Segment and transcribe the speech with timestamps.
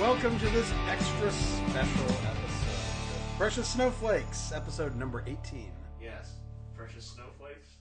[0.00, 3.36] welcome to this extra special episode.
[3.36, 5.70] Precious Snowflakes, episode number 18.
[6.00, 6.34] Yes,
[6.76, 7.76] precious snowflakes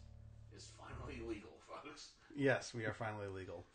[0.55, 1.49] is finally legal,
[1.83, 2.10] folks.
[2.35, 3.65] Yes, we are finally legal.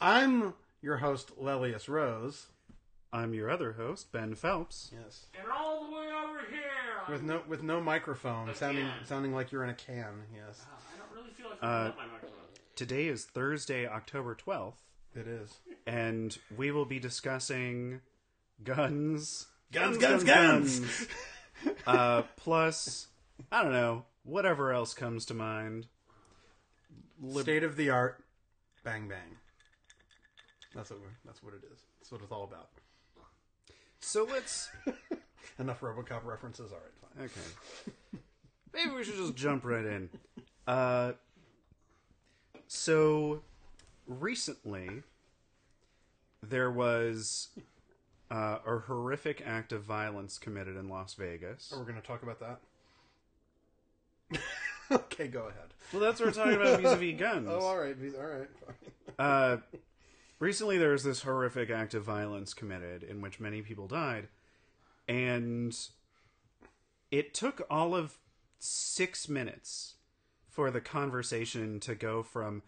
[0.00, 2.46] I'm your host, Lelius Rose.
[3.12, 4.90] I'm your other host, Ben Phelps.
[5.04, 5.26] Yes.
[5.38, 9.04] And all the way over here, With no with no microphone, A sounding can.
[9.06, 10.22] sounding like you're in a can.
[10.34, 12.36] Yes, I don't really feel like Uh, I my microphone.
[12.76, 14.74] Today is Thursday, October 12th,
[15.14, 15.58] it is.
[15.86, 18.00] and we will be discussing
[18.62, 19.46] guns.
[19.72, 21.06] Guns, guns, guns!
[21.86, 23.08] uh, plus,
[23.52, 25.86] I don't know, whatever else comes to mind.
[27.32, 28.24] State of the art,
[28.82, 29.36] bang bang.
[30.74, 31.80] That's what we're, that's what it is.
[32.00, 32.68] That's what it's all about.
[34.00, 34.70] So let's.
[35.58, 36.72] Enough RoboCop references.
[36.72, 37.24] All right, fine.
[37.26, 38.22] Okay.
[38.72, 40.08] Maybe we should just jump right in.
[40.66, 41.12] Uh,
[42.66, 43.42] so,
[44.10, 45.02] recently,
[46.42, 47.48] there was
[48.30, 51.72] uh, a horrific act of violence committed in Las Vegas.
[51.76, 52.60] We're going to talk about that.
[54.90, 55.74] okay, go ahead.
[55.92, 57.48] Well, that's what we're talking about vis-a-vis guns.
[57.50, 58.48] Oh, all right, all right.
[59.18, 59.56] Uh,
[60.38, 64.28] recently, there was this horrific act of violence committed in which many people died,
[65.08, 65.76] and
[67.10, 68.18] it took all of
[68.58, 69.94] six minutes
[70.48, 72.62] for the conversation to go from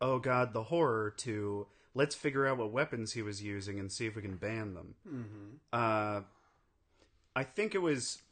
[0.00, 4.06] "Oh God, the horror" to "Let's figure out what weapons he was using and see
[4.06, 4.94] if we can ban them."
[5.72, 6.20] Uh,
[7.34, 8.22] I think it was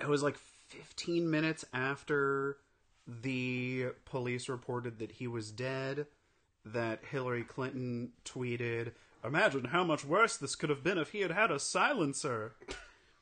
[0.00, 0.36] it was like
[0.68, 2.58] 15 minutes after
[3.06, 6.06] the police reported that he was dead
[6.64, 8.92] that Hillary Clinton tweeted,
[9.24, 12.54] Imagine how much worse this could have been if he had had a silencer.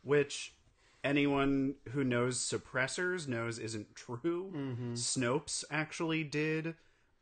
[0.03, 0.55] Which
[1.03, 4.51] anyone who knows suppressors knows isn't true.
[4.95, 6.75] Snopes actually did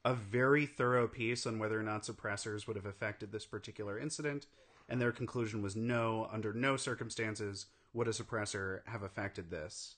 [0.05, 4.47] a very thorough piece on whether or not suppressors would have affected this particular incident,
[4.89, 9.97] and their conclusion was no, under no circumstances would a suppressor have affected this.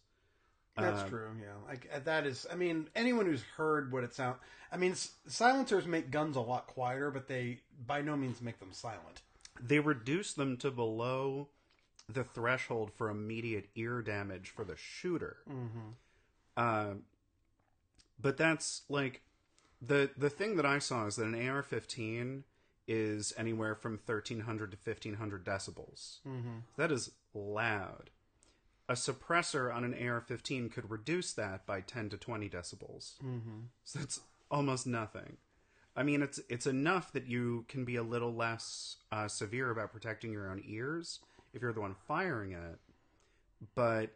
[0.76, 1.28] That's true.
[1.40, 2.46] Yeah, like uh, that is.
[2.50, 4.38] I mean, anyone who's heard what it sounds.
[4.72, 8.58] I mean, s- silencers make guns a lot quieter, but they by no means make
[8.58, 9.22] them silent.
[9.62, 11.46] they reduce them to below
[12.08, 15.36] the threshold for immediate ear damage for the shooter.
[15.46, 15.66] Hmm.
[16.56, 16.86] Uh,
[18.20, 19.22] but that's like
[19.80, 22.42] the the thing that I saw is that an AR-15
[22.86, 26.18] is anywhere from 1300 to 1500 decibels.
[26.76, 28.10] That is loud.
[28.88, 33.14] A suppressor on an AR-15 could reduce that by 10 to 20 decibels.
[33.84, 34.20] So that's
[34.50, 35.38] almost nothing.
[35.96, 39.92] I mean, it's it's enough that you can be a little less uh, severe about
[39.92, 41.20] protecting your own ears
[41.54, 42.78] if you're the one firing it,
[43.74, 44.10] but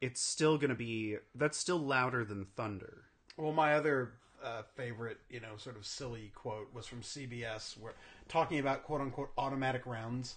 [0.00, 3.04] it's still going to be that's still louder than thunder.
[3.36, 7.94] Well, my other uh, favorite, you know, sort of silly quote was from CBS, where
[8.28, 10.36] talking about quote unquote automatic rounds.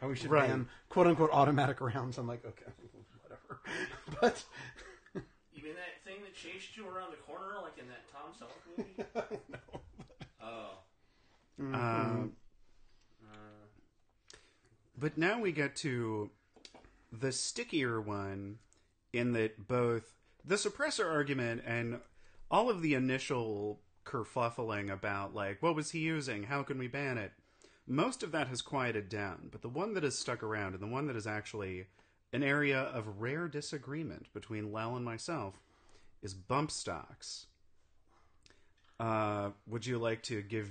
[0.00, 0.48] How we should Right.
[0.48, 2.18] ban quote unquote automatic rounds.
[2.18, 2.70] I'm like, okay,
[3.22, 3.60] whatever.
[4.20, 4.44] But
[5.54, 8.76] You mean that thing that chased you around the corner, like in that Tom Selleck
[8.76, 9.40] movie?
[10.42, 10.78] Oh,
[11.58, 12.32] Um,
[14.98, 16.30] but now we get to
[17.12, 18.58] the stickier one
[19.12, 20.04] in that both
[20.44, 22.00] the suppressor argument and
[22.50, 26.44] all of the initial kerfuffling about like what was he using?
[26.44, 27.32] How can we ban it?
[27.86, 30.86] Most of that has quieted down but the one that has stuck around and the
[30.86, 31.86] one that is actually
[32.32, 35.54] an area of rare disagreement between Lel and myself
[36.22, 37.46] is bump stocks.
[38.98, 40.68] Uh, would you like to give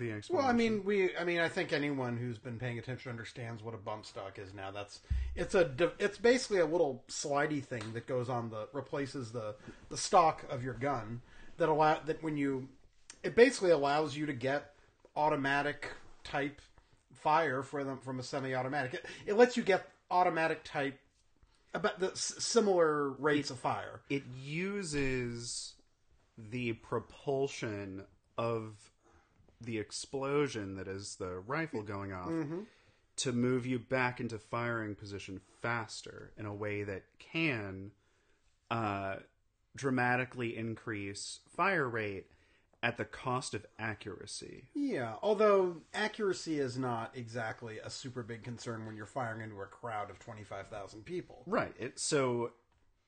[0.00, 1.16] the explanation Well, I mean, we.
[1.16, 4.52] I mean, I think anyone who's been paying attention understands what a bump stock is
[4.52, 4.70] now.
[4.72, 5.00] That's
[5.36, 5.70] it's a.
[6.00, 9.54] It's basically a little slidey thing that goes on the replaces the
[9.88, 11.20] the stock of your gun
[11.58, 12.68] that allow that when you.
[13.22, 14.74] It basically allows you to get
[15.14, 15.88] automatic
[16.24, 16.60] type
[17.12, 18.94] fire for them from a semi-automatic.
[18.94, 20.98] It, it lets you get automatic type
[21.74, 24.00] about the s- similar rates of fire.
[24.08, 25.74] it uses
[26.38, 28.04] the propulsion
[28.38, 28.89] of
[29.60, 32.32] the explosion that is the rifle going off
[33.16, 37.90] to move you back into firing position faster in a way that can
[38.70, 39.16] uh,
[39.76, 42.26] dramatically increase fire rate
[42.82, 44.68] at the cost of accuracy.
[44.74, 49.66] Yeah, although accuracy is not exactly a super big concern when you're firing into a
[49.66, 51.42] crowd of 25,000 people.
[51.46, 51.74] Right.
[51.78, 52.52] It, so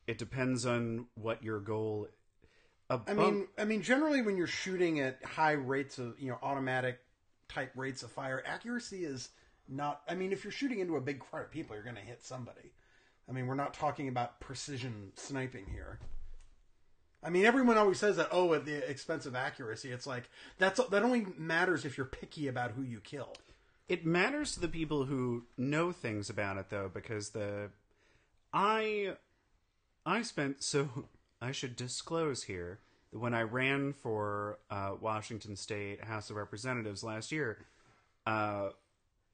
[0.06, 2.08] it depends on what your goal.
[2.92, 6.38] A I mean, I mean generally when you're shooting at high rates of, you know,
[6.42, 7.00] automatic
[7.48, 9.30] type rates of fire, accuracy is
[9.68, 12.02] not I mean if you're shooting into a big crowd of people, you're going to
[12.02, 12.72] hit somebody.
[13.28, 16.00] I mean, we're not talking about precision sniping here.
[17.24, 18.28] I mean, everyone always says that.
[18.32, 20.28] Oh, at the expense of accuracy, it's like
[20.58, 23.34] that's that only matters if you're picky about who you kill.
[23.88, 27.70] It matters to the people who know things about it, though, because the
[28.52, 29.16] I
[30.04, 31.06] I spent so
[31.42, 32.78] I should disclose here
[33.12, 37.58] that when I ran for uh, Washington State House of Representatives last year,
[38.26, 38.68] uh,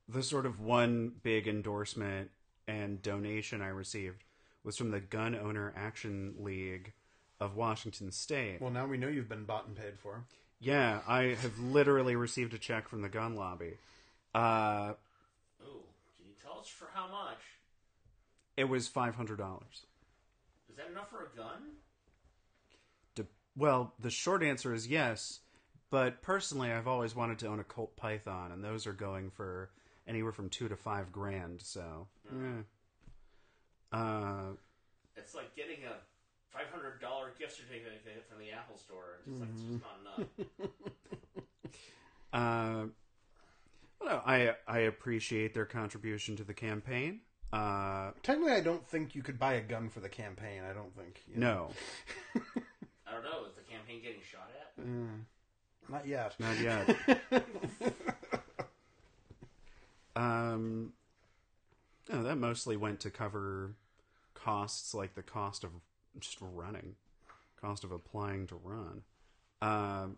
[0.08, 2.31] the sort of one big endorsement
[2.66, 4.25] and donation I received
[4.64, 6.93] was from the Gun Owner Action League
[7.40, 8.61] of Washington State.
[8.61, 10.25] Well, now we know you've been bought and paid for.
[10.61, 13.75] Yeah, I have literally received a check from the gun lobby.
[14.34, 14.94] Uh,
[15.62, 15.84] Ooh,
[16.16, 17.38] can you tell us for how much?
[18.56, 19.87] it was five hundred dollars.
[20.69, 21.76] Is that enough for a gun?
[23.58, 25.40] Well, the short answer is yes,
[25.90, 29.70] but personally, I've always wanted to own a Colt Python, and those are going for
[30.06, 31.60] anywhere from two to five grand.
[31.62, 33.96] So, eh.
[33.96, 34.52] uh,
[35.16, 35.94] It's like getting a
[36.50, 39.19] five hundred dollar gift certificate from the Apple Store.
[39.19, 40.70] It's just like it's just not enough.
[42.32, 42.87] uh,
[44.00, 47.20] well, no, I I appreciate their contribution to the campaign.
[47.52, 50.62] Uh, Technically, I don't think you could buy a gun for the campaign.
[50.69, 51.22] I don't think.
[51.26, 51.70] you know.
[52.34, 52.43] no,
[53.06, 53.46] I don't know.
[53.49, 54.84] Is the campaign getting shot at?
[55.88, 56.34] not yet.
[56.38, 56.96] not yet.
[60.16, 60.93] um,
[62.10, 63.75] no, that mostly went to cover
[64.34, 65.70] costs like the cost of
[66.19, 66.94] just running,
[67.60, 69.02] cost of applying to run.
[69.60, 70.16] Um,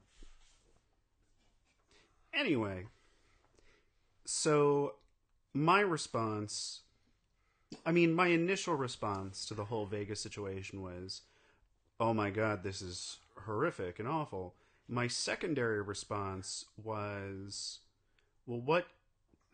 [2.35, 2.87] anyway,
[4.25, 4.95] so
[5.55, 6.81] my response,
[7.85, 11.23] I mean, my initial response to the whole Vegas situation was,
[11.99, 14.55] oh my god, this is horrific and awful.
[14.89, 17.81] My secondary response was,
[18.47, 18.87] well, what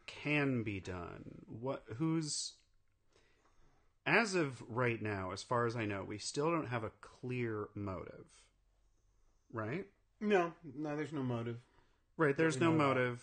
[0.07, 1.43] can be done?
[1.47, 2.55] What who's
[4.07, 7.69] as of right now, as far as I know, we still don't have a clear
[7.75, 8.27] motive.
[9.53, 9.87] Right?
[10.21, 11.59] No, no, there's no motive.
[12.17, 13.23] Right, there's no motive.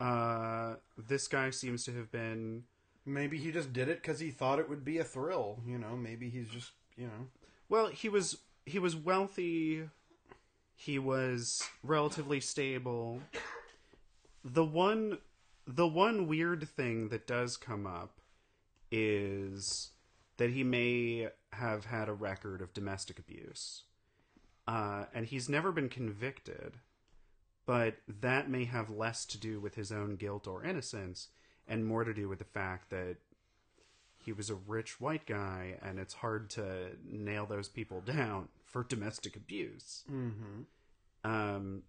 [0.00, 2.64] Uh this guy seems to have been
[3.06, 5.60] Maybe he just did it because he thought it would be a thrill.
[5.66, 7.28] You know, maybe he's just you know.
[7.68, 9.88] Well, he was he was wealthy.
[10.76, 13.20] He was relatively stable.
[14.44, 15.18] The one
[15.66, 18.20] the one weird thing that does come up
[18.90, 19.90] is
[20.36, 23.82] that he may have had a record of domestic abuse.
[24.66, 26.78] Uh, and he's never been convicted,
[27.66, 31.28] but that may have less to do with his own guilt or innocence
[31.66, 33.16] and more to do with the fact that
[34.24, 38.84] he was a rich white guy, and it's hard to nail those people down for
[38.84, 40.04] domestic abuse.
[40.10, 41.30] Mm-hmm.
[41.30, 41.82] Um,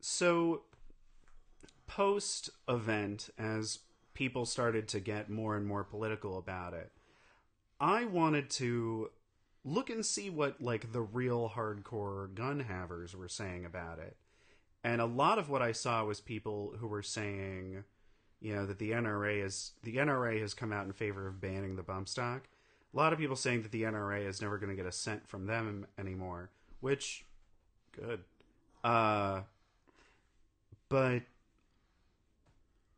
[0.00, 0.62] so,
[1.86, 3.80] post event, as
[4.12, 6.92] people started to get more and more political about it,
[7.80, 9.10] I wanted to
[9.64, 14.16] look and see what like the real hardcore gun havers were saying about it.
[14.84, 17.84] And a lot of what I saw was people who were saying,
[18.44, 21.76] you know, that the NRA is the NRA has come out in favor of banning
[21.76, 22.42] the bump stock.
[22.92, 25.26] A lot of people saying that the NRA is never going to get a cent
[25.26, 26.50] from them anymore,
[26.80, 27.24] which
[27.92, 28.20] good.
[28.84, 29.40] Uh
[30.90, 31.22] but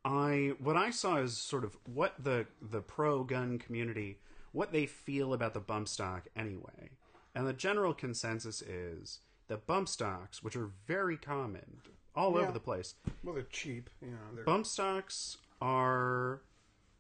[0.05, 4.19] I what I saw is sort of what the the pro gun community
[4.51, 6.91] what they feel about the bump stock anyway.
[7.37, 11.83] And the general consensus is that bump stocks, which are very common
[12.17, 12.41] all Yeah.
[12.43, 13.91] over the place, Well, they're cheap.
[14.01, 16.43] You know, they're bump stocks are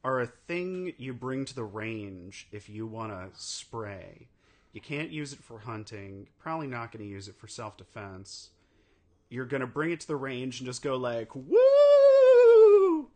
[0.05, 4.29] are a thing you bring to the range if you want to spray.
[4.73, 6.29] You can't use it for hunting.
[6.39, 8.51] Probably not going to use it for self defense.
[9.29, 13.11] You're going to bring it to the range and just go like woo,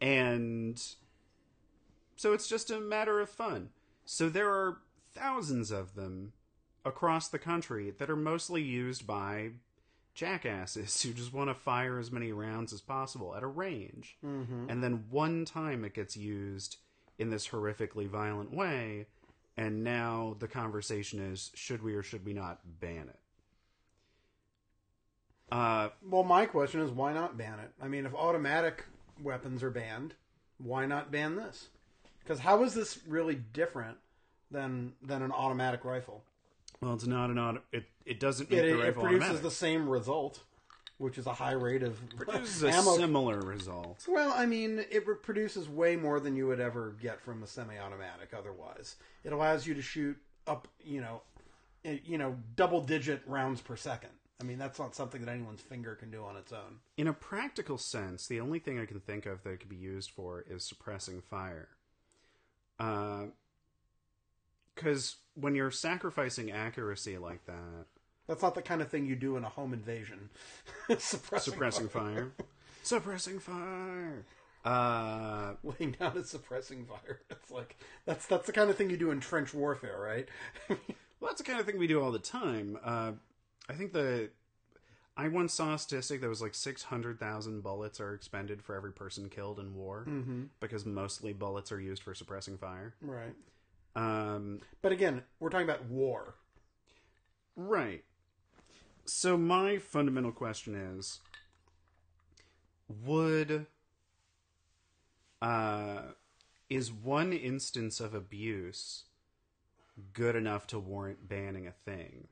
[0.00, 0.82] and
[2.16, 3.70] so it's just a matter of fun.
[4.04, 4.78] So there are
[5.12, 6.32] thousands of them
[6.84, 9.50] across the country that are mostly used by
[10.14, 14.16] jackasses who just want to fire as many rounds as possible at a range.
[14.24, 14.66] Mm-hmm.
[14.68, 16.76] And then one time it gets used
[17.18, 19.06] in this horrifically violent way,
[19.56, 23.18] and now the conversation is should we or should we not ban it?
[25.50, 27.72] Uh, Well, my question is, why not ban it?
[27.80, 28.86] I mean, if automatic
[29.22, 30.14] weapons are banned,
[30.58, 31.68] why not ban this?
[32.22, 33.98] Because how is this really different
[34.50, 36.24] than than an automatic rifle?
[36.82, 37.62] Well, it's not an auto.
[37.72, 39.42] It it doesn't make It, the it, rifle produces automatic.
[39.42, 40.40] the same result,
[40.98, 42.96] which is a high rate of produces a ammo.
[42.96, 44.04] similar result.
[44.08, 47.46] well, I mean, it re- produces way more than you would ever get from a
[47.46, 48.34] semi-automatic.
[48.36, 51.22] Otherwise, it allows you to shoot up, you know,
[51.84, 54.10] i- you know, double-digit rounds per second.
[54.40, 56.80] I mean, that's not something that anyone's finger can do on its own.
[56.96, 59.76] In a practical sense, the only thing I can think of that it could be
[59.76, 61.68] used for is suppressing fire.
[62.80, 63.26] Uh,
[64.74, 67.86] Because when you're sacrificing accuracy like that,
[68.26, 70.30] That's not the kind of thing you do in a home invasion.
[70.98, 72.32] suppressing, suppressing fire.
[72.82, 74.24] suppressing fire.
[74.64, 77.20] Uh, laying down and suppressing fire.
[77.30, 77.76] It's like
[78.06, 80.28] that's that's the kind of thing you do in trench warfare, right?
[80.68, 80.78] well,
[81.22, 82.78] that's the kind of thing we do all the time.
[82.84, 83.12] Uh,
[83.68, 84.30] I think the
[85.16, 88.74] I once saw a statistic that was like six hundred thousand bullets are expended for
[88.76, 90.44] every person killed in war mm-hmm.
[90.60, 92.94] because mostly bullets are used for suppressing fire.
[93.02, 93.34] Right.
[93.94, 96.34] Um, But again, we're talking about war.
[97.56, 98.04] Right.
[99.04, 101.20] So my fundamental question is
[102.88, 103.66] would
[105.40, 106.02] uh
[106.70, 109.04] is one instance of abuse
[110.12, 112.28] good enough to warrant banning a thing?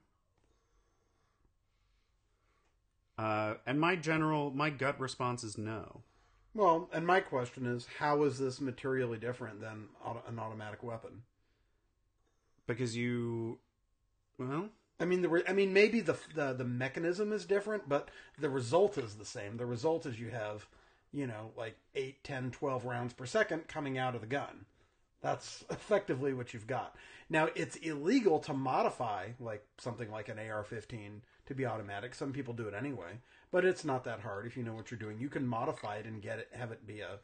[3.19, 6.03] Uh and my general my gut response is no.
[6.55, 9.89] Well, and my question is, how is this materially different than
[10.27, 11.23] an automatic weapon?
[12.75, 13.59] Because you
[14.39, 18.11] well, I mean, the re- I mean, maybe the, the the mechanism is different, but
[18.39, 19.57] the result is the same.
[19.57, 20.67] The result is you have,
[21.13, 24.67] you know, like 8, 10, 12 rounds per second coming out of the gun.
[25.23, 26.97] That's effectively what you've got.
[27.29, 32.15] Now, it's illegal to modify like something like an AR-15 to be automatic.
[32.15, 34.99] Some people do it anyway, but it's not that hard if you know what you're
[35.01, 35.19] doing.
[35.19, 37.19] You can modify it and get it have it be a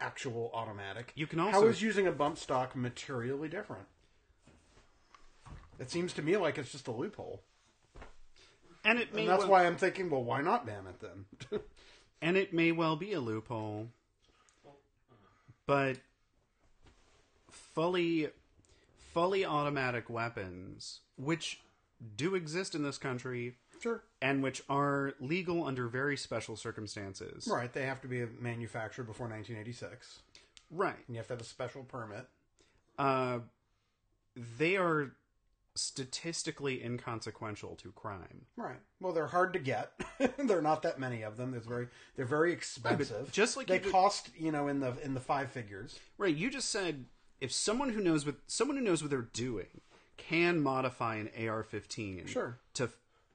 [0.00, 1.12] actual automatic.
[1.16, 3.86] You can How also- is using a bump stock materially different?
[5.78, 7.42] It seems to me like it's just a loophole.
[8.84, 11.60] and it may And that's well, why I'm thinking, well, why not ban it then?
[12.22, 13.88] and it may well be a loophole
[15.66, 15.98] but
[17.50, 18.28] fully
[19.12, 21.60] fully automatic weapons which
[22.16, 24.02] do exist in this country sure.
[24.22, 27.72] and which are legal under very special circumstances Right.
[27.72, 30.22] They have to be manufactured before 1986.
[30.70, 32.26] right And you have to have a special permit.
[32.98, 33.40] uh
[34.58, 35.12] they are
[35.80, 38.78] statistically inconsequential to crime Right.
[39.00, 39.92] Well, they're hard to get.
[40.38, 41.50] there are not that many of them.
[41.52, 43.30] There's very they're very expensive.
[43.32, 45.98] just like they you did- cost, you know, in the in the five figures.
[46.18, 47.04] right you just said
[47.40, 49.80] if someone who knows what someone who knows what they're doing
[50.16, 52.58] can modify an AR-15 Sure.
[52.74, 52.90] to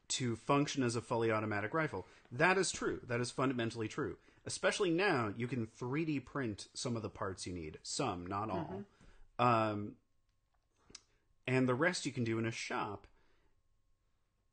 [0.10, 2.06] to function as a fully automatic rifle.
[2.32, 3.00] That is true.
[3.08, 4.18] That is fundamentally true.
[4.46, 7.78] Especially now, you can 3D print some of the parts you need.
[7.84, 8.84] Some, not all.
[9.40, 9.94] Um,
[11.48, 13.08] and the rest you can do in a shop.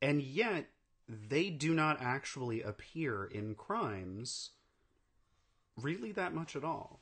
[0.01, 0.67] And yet,
[1.07, 4.51] they do not actually appear in crimes
[5.77, 7.01] really that much at all.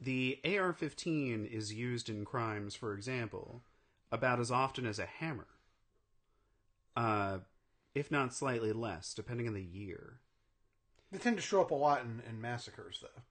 [0.00, 3.62] The AR 15 is used in crimes, for example,
[4.12, 5.46] about as often as a hammer.
[6.94, 7.38] Uh,
[7.94, 10.20] if not slightly less, depending on the year.
[11.10, 13.22] They tend to show up a lot in, in massacres, though,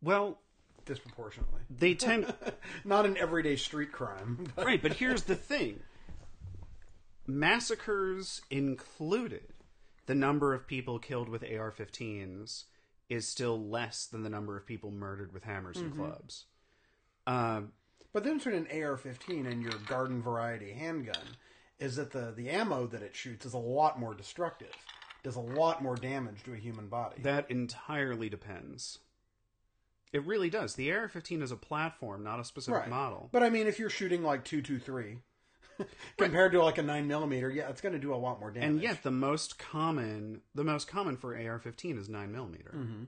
[0.00, 0.38] Well,
[0.84, 1.60] disproportionately.
[1.70, 2.32] they tend.
[2.84, 4.46] Not an everyday street crime.
[4.56, 5.80] But right, but here's the thing
[7.26, 9.52] massacres included,
[10.06, 12.64] the number of people killed with AR 15s
[13.08, 16.46] is still less than the number of people murdered with hammers and clubs.
[17.26, 17.72] Um,
[18.12, 21.36] But the difference between an AR-15 and your garden variety handgun
[21.78, 24.74] is that the the ammo that it shoots is a lot more destructive.
[25.22, 27.20] Does a lot more damage to a human body.
[27.22, 28.98] That entirely depends.
[30.12, 30.74] It really does.
[30.74, 32.90] The AR 15 is a platform, not a specific right.
[32.90, 33.28] model.
[33.32, 35.18] But I mean, if you're shooting like two two three
[36.16, 38.68] compared to like a nine millimeter, yeah, it's going to do a lot more damage.
[38.68, 42.72] and yet, the most common, the most common for AR 15 is 9 millimeter.
[42.76, 43.04] Mm-hmm.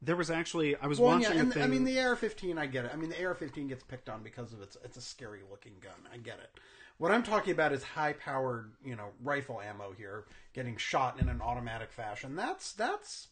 [0.00, 1.62] There was actually, I was well, watching yeah, and thing.
[1.62, 2.92] I mean the AR-15, I get it.
[2.94, 5.92] I mean the AR-15 gets picked on because of its it's a scary looking gun.
[6.12, 6.50] I get it.
[6.98, 11.28] What I'm talking about is high powered, you know, rifle ammo here, getting shot in
[11.28, 12.36] an automatic fashion.
[12.36, 13.28] That's that's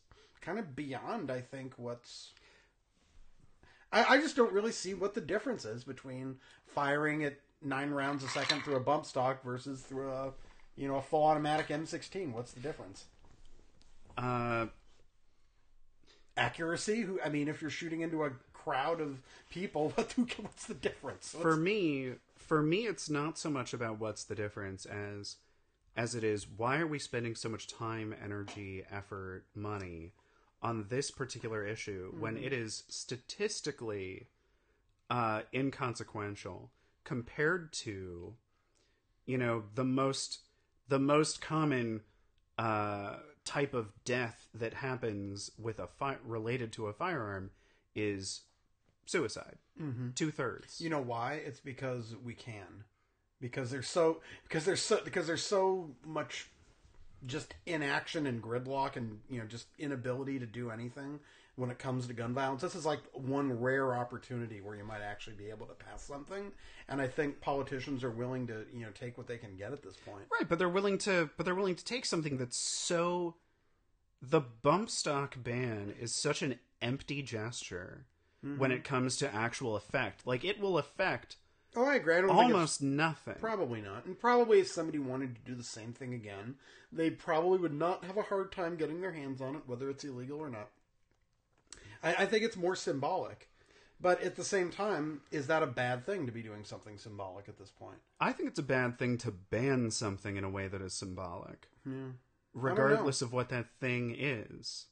[0.46, 2.30] kind of beyond, I think, what's.
[3.92, 6.36] I, I just don't really see what the difference is between
[6.66, 10.30] firing at nine rounds a second through a bump stock versus through a,
[10.76, 12.32] you know, a full automatic M16.
[12.32, 13.06] What's the difference?
[14.16, 14.66] uh,
[16.36, 17.00] Accuracy?
[17.00, 17.18] Who?
[17.24, 20.12] I mean, if you're shooting into a crowd of people, what?
[20.12, 21.34] Who, what's the difference?
[21.40, 25.36] for me for me it's not so much about what's the difference as
[25.96, 30.12] as it is why are we spending so much time energy effort money
[30.62, 34.28] on this particular issue when it is statistically
[35.10, 36.70] uh inconsequential
[37.04, 38.34] compared to
[39.26, 40.40] you know the most
[40.88, 42.00] the most common
[42.58, 47.50] uh type of death that happens with a fi- related to a firearm
[47.94, 48.42] is
[49.04, 50.12] suicide Mm-hmm.
[50.14, 51.34] two-thirds You know why?
[51.34, 52.84] It's because we can.
[53.42, 56.48] Because there's so because there's so because there's so much
[57.26, 61.20] just inaction and gridlock and you know just inability to do anything
[61.56, 62.62] when it comes to gun violence.
[62.62, 66.52] This is like one rare opportunity where you might actually be able to pass something,
[66.88, 69.82] and I think politicians are willing to you know take what they can get at
[69.82, 70.24] this point.
[70.32, 73.36] Right, but they're willing to but they're willing to take something that's so
[74.22, 78.06] the bump stock ban is such an empty gesture
[78.44, 78.58] mm-hmm.
[78.58, 80.26] when it comes to actual effect.
[80.26, 81.36] Like it will affect
[81.76, 82.16] Oh, I agree.
[82.16, 83.36] I don't almost nothing.
[83.38, 84.06] Probably not.
[84.06, 86.54] And probably if somebody wanted to do the same thing again,
[86.90, 90.02] they probably would not have a hard time getting their hands on it, whether it's
[90.02, 90.68] illegal or not.
[92.02, 93.48] I, I think it's more symbolic.
[94.00, 97.48] But at the same time, is that a bad thing to be doing something symbolic
[97.48, 97.98] at this point?
[98.20, 101.68] I think it's a bad thing to ban something in a way that is symbolic.
[101.86, 102.12] Yeah.
[102.52, 104.86] regardless of what that thing is.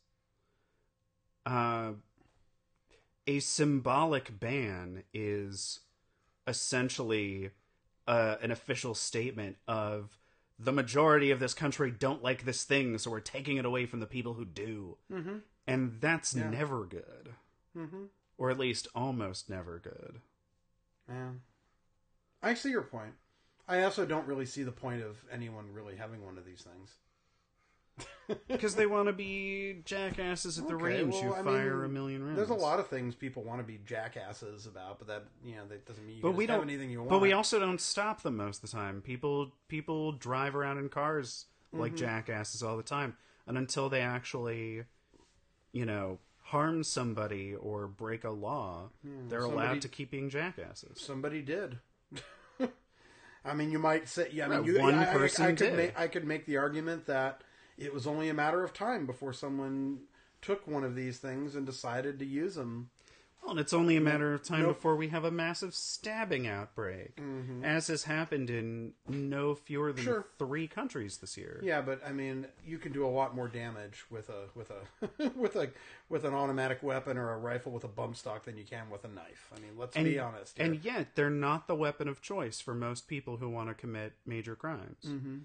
[1.46, 1.92] Uh,
[3.26, 5.80] a symbolic ban is
[6.46, 7.50] essentially
[8.06, 10.18] uh, an official statement of
[10.58, 14.00] the majority of this country don't like this thing, so we're taking it away from
[14.00, 14.96] the people who do.
[15.12, 15.38] Mm-hmm.
[15.66, 16.50] And that's Yeah.
[16.50, 17.34] never good.
[17.76, 18.04] Mm-hmm.
[18.38, 20.20] Or at least almost never good.
[21.08, 21.30] Yeah.
[22.42, 23.14] I see your point.
[23.66, 26.90] I also don't really see the point of anyone really having one of these things.
[28.48, 31.84] Because they want to be jackasses at the Okay, range well, who I fire mean,
[31.84, 32.36] a million rounds.
[32.38, 35.66] There's a lot of things people want to be jackasses about, but that you know
[35.68, 37.10] that doesn't mean you but can we just don't anything you want.
[37.10, 40.88] but we also don't stop them most of the time people people drive around in
[40.88, 41.98] cars like Mm-hmm.
[41.98, 43.14] jackasses all the time
[43.46, 44.84] and until they actually
[45.72, 50.30] you know harm somebody or break a law they're Hmm, somebody- allowed to keep being
[50.30, 51.78] jackasses somebody did.
[53.46, 54.46] I mean, you might say, yeah.
[54.46, 55.76] I mean, Right, you, one I, I- person I, could did.
[55.76, 57.42] make I could make the argument that
[57.78, 60.00] it was only a matter of time before someone
[60.42, 62.90] took one of these things and decided to use them.
[63.42, 64.76] well, and it's only a matter of time Nope.
[64.76, 67.18] before we have a massive stabbing outbreak
[67.62, 70.12] as has happened in no fewer than Mm-hmm.
[70.12, 70.26] Sure.
[70.38, 74.04] three countries this year Yeah, but I mean, you can do a lot more damage
[74.10, 75.70] with a with a with a
[76.10, 79.04] with an automatic weapon or a rifle with a bump stock than you can with
[79.04, 79.50] a knife.
[79.56, 80.58] I mean, let's and, be honest.
[80.58, 80.66] here.
[80.66, 84.12] and yet they're not the weapon of choice for most people who want to commit
[84.26, 85.36] major crimes Mm-hmm.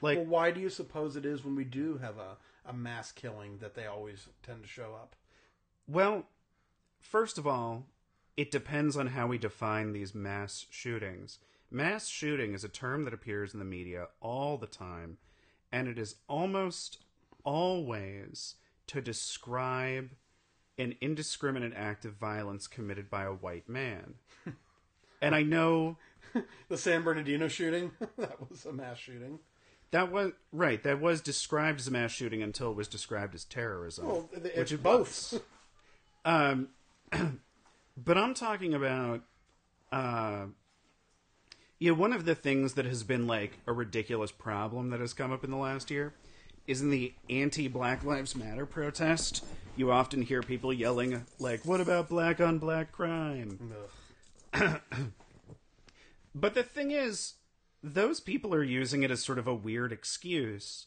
[0.00, 2.36] Like well, why do you suppose it is when we do have a,
[2.68, 5.16] a mass killing that they always tend to show up?
[5.88, 6.24] Well,
[7.00, 7.86] first of all,
[8.36, 11.38] it depends on how we define these mass shootings.
[11.70, 15.18] Mass shooting is a term that appears in the media all the time,
[15.72, 16.98] and it is almost
[17.44, 18.56] always
[18.88, 20.10] to describe
[20.78, 24.14] an indiscriminate act of violence committed by a white man.
[25.22, 25.96] and I know
[26.68, 29.38] The San Bernardino shooting that was a mass shooting.
[29.90, 33.44] That was right, that was described as a mass shooting until it was described as
[33.44, 34.06] terrorism.
[34.06, 35.40] Well, which it both.
[36.24, 36.68] Um,
[37.96, 39.22] but I'm talking about,
[39.92, 40.46] uh,
[41.78, 45.32] yeah, one of the things that has been like a ridiculous problem that has come
[45.32, 46.14] up in the last year
[46.66, 49.44] is in the anti Black Lives Matter protest.
[49.76, 53.72] You often hear people yelling, like, what about black on black crime?
[56.36, 57.35] But the thing is,
[57.94, 60.86] those people are using it as sort of a weird excuse.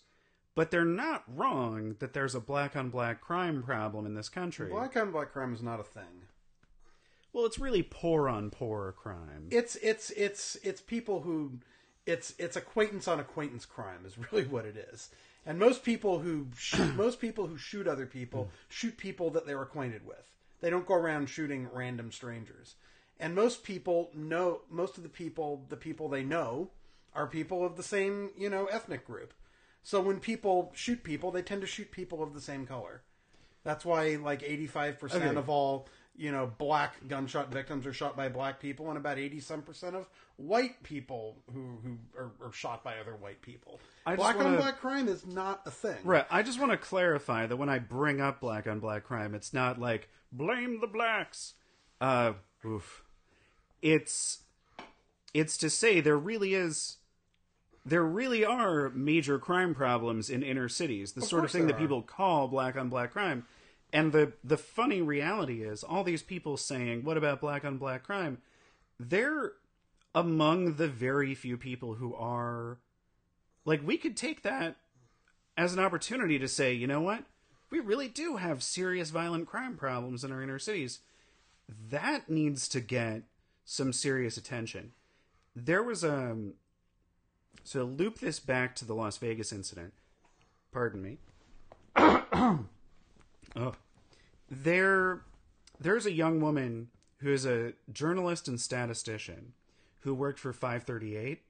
[0.56, 4.70] But they're not wrong that there's a black on black crime problem in this country.
[4.70, 6.28] Black on black crime is not a thing.
[7.32, 9.48] Well, it's really poor on poor crime.
[9.52, 11.60] It's it's it's it's people who
[12.06, 15.10] it's it's acquaintance on acquaintance crime is really what it is.
[15.46, 19.62] And most people who shoot, most people who shoot other people shoot people that they're
[19.62, 20.30] acquainted with.
[20.60, 22.76] They don't go around shooting random strangers.
[23.20, 26.72] And most people know most of the people the people they know
[27.16, 29.34] are people of the same, you know, ethnic group.
[29.84, 33.02] So when people shoot people, they tend to shoot people of the same color.
[33.64, 35.36] That's why like 85% Okay.
[35.36, 39.40] of all, you know, black gunshot victims are shot by black people and about 80
[39.40, 43.80] some percent of white people who who are, are shot by other white people.
[44.06, 45.98] I black on wanna- black crime is not a thing.
[46.04, 46.26] Right.
[46.30, 49.54] I just want to clarify that when I bring up black on black crime, it's
[49.54, 51.54] not like blame the blacks.
[52.02, 52.34] Uh,
[52.66, 53.04] oof.
[53.82, 54.40] It's
[55.34, 56.98] it's to say there really is
[57.90, 61.14] there really are major crime problems in inner cities.
[61.14, 61.80] The sort of thing that are.
[61.80, 63.46] people call black on black crime.
[63.92, 68.04] And the the funny reality is all these people saying, "What about black on black
[68.04, 68.38] crime?"
[69.00, 69.54] They're
[70.14, 72.80] among the very few people who are
[73.66, 74.76] like we could take that
[75.58, 77.24] as an opportunity to say, you know what?
[77.70, 81.00] We really do have serious violent crime problems in our inner cities.
[81.68, 83.24] That needs to get
[83.66, 84.94] some serious attention.
[85.56, 86.38] There was a.
[87.70, 89.94] So, loop this back to the Las Vegas incident.
[90.72, 91.18] Pardon me.
[91.96, 92.66] oh.
[94.50, 95.22] There,
[95.80, 99.54] there's a young woman who is a journalist and statistician
[100.00, 101.44] who worked for 538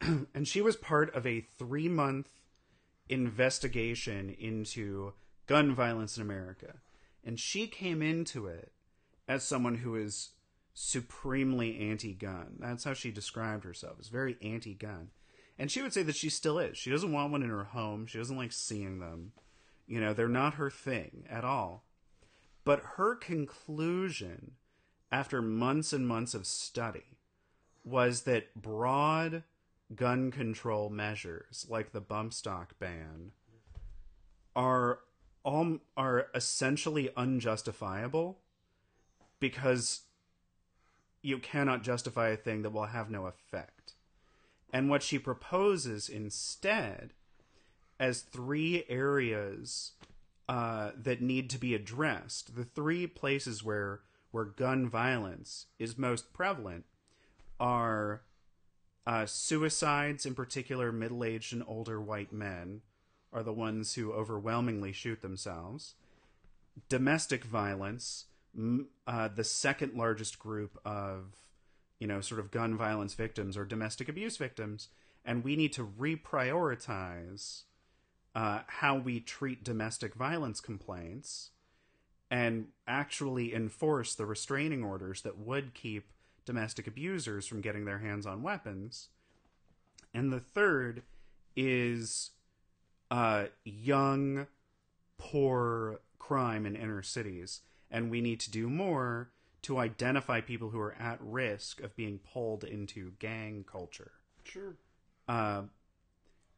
[0.34, 2.28] and she was part of a three month
[3.08, 5.14] investigation into
[5.48, 6.74] gun violence in America.
[7.24, 8.70] And she came into it
[9.26, 10.28] as someone who is
[10.80, 12.54] supremely anti gun.
[12.60, 15.10] That's how she described herself, as very anti gun.
[15.58, 16.78] And she would say that she still is.
[16.78, 18.06] She doesn't want one in her home.
[18.06, 19.32] She doesn't like seeing them.
[19.88, 21.82] You know, they're not her thing at all.
[22.64, 24.52] But her conclusion,
[25.10, 27.16] after months and months of study,
[27.84, 29.42] was that broad
[29.96, 33.32] gun control measures, like the bump stock ban,
[34.54, 35.00] are
[35.42, 38.38] all are essentially unjustifiable
[39.40, 40.02] because
[41.22, 43.94] you cannot justify a thing that will have no effect.
[44.72, 47.12] And what she proposes instead
[47.98, 49.92] as three areas
[50.48, 54.00] uh, that need to be addressed, the three places where
[54.30, 56.84] where gun violence is most prevalent
[57.58, 58.22] are
[59.06, 62.82] uh, suicides, in particular, middle aged and older white men
[63.32, 65.94] are the ones who overwhelmingly shoot themselves.
[66.90, 68.26] Domestic violence,
[69.06, 71.36] uh, the second largest group of,
[71.98, 74.88] you know, sort of gun violence victims or domestic abuse victims,
[75.24, 77.62] and we need to reprioritize
[78.34, 81.50] uh, how we treat domestic violence complaints
[82.30, 86.12] and actually enforce the restraining orders that would keep
[86.44, 89.08] domestic abusers from getting their hands on weapons.
[90.14, 91.02] And the third
[91.56, 92.30] is
[93.10, 94.46] uh, young,
[95.18, 97.62] poor crime in inner cities.
[97.90, 99.30] And we need to do more
[99.62, 104.12] to identify people who are at risk of being pulled into gang culture.
[104.44, 104.76] Sure.
[105.26, 105.62] Uh,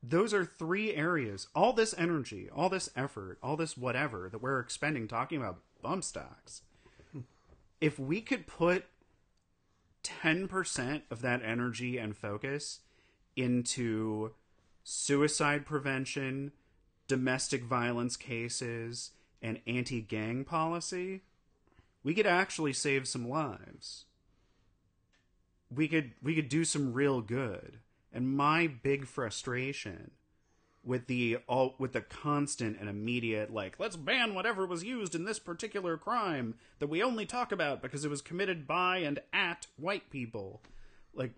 [0.03, 1.49] those are three areas.
[1.55, 6.05] All this energy, all this effort, all this whatever that we're expending talking about bump
[6.05, 6.63] stocks.
[7.81, 8.85] If we could put
[10.05, 12.81] 10% of that energy and focus
[13.37, 14.33] into
[14.85, 16.53] suicide prevention,
[17.09, 21.23] domestic violence cases, and anti gang policy,
[22.03, 24.05] we could actually save some lives.
[25.75, 27.79] We could we could do some real good.
[28.13, 30.11] And my big frustration
[30.83, 35.25] with the all with the constant and immediate like let's ban whatever was used in
[35.25, 39.67] this particular crime that we only talk about because it was committed by and at
[39.77, 40.63] white people
[41.13, 41.33] like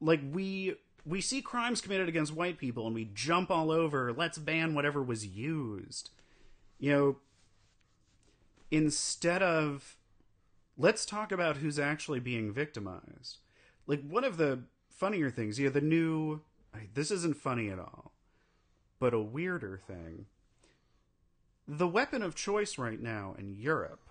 [0.00, 4.38] like we we see crimes committed against white people and we jump all over let's
[4.38, 6.10] ban whatever was used
[6.78, 7.16] you know
[8.70, 9.96] instead of
[10.76, 13.38] let's talk about who's actually being victimized
[13.86, 16.40] like one of the funnier things you know the new
[16.94, 18.12] this isn't funny at all
[18.98, 20.26] but a weirder thing
[21.66, 24.08] the weapon of choice right now in europe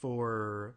[0.00, 0.74] for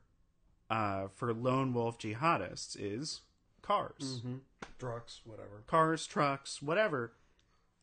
[0.70, 3.22] uh, for lone wolf jihadists is
[3.62, 4.36] cars Mm-hmm.
[4.80, 5.64] Trucks, whatever.
[5.66, 7.14] cars, trucks, whatever.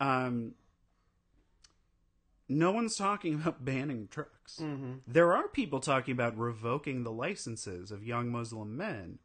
[0.00, 0.54] Um,
[2.48, 4.58] no one's talking about banning trucks.
[4.60, 4.94] Mm-hmm.
[5.06, 9.18] There are people talking about revoking the licenses of young Muslim men,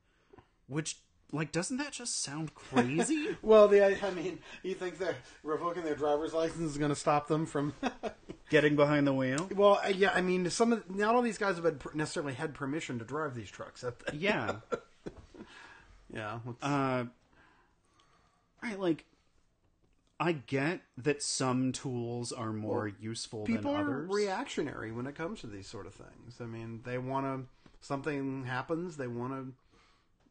[0.68, 0.98] which,
[1.32, 3.38] like, doesn't that just sound crazy?
[3.42, 7.28] Well, the I mean, you think that revoking their driver's license is going to stop
[7.28, 7.74] them from?
[8.50, 9.48] Getting behind the wheel?
[9.56, 10.12] well, uh, yeah.
[10.14, 13.36] I mean, some of not all these guys have had, necessarily had permission to drive
[13.36, 13.84] these trucks.
[14.14, 14.56] Yeah.
[16.14, 16.40] yeah.
[16.62, 17.06] Uh,
[18.64, 19.06] right, like,
[20.20, 24.10] I get that some tools are more useful people than are others.
[24.12, 26.40] reactionary when it comes to these sort of things.
[26.42, 27.46] I mean, they want to
[27.80, 29.54] something happens, they want to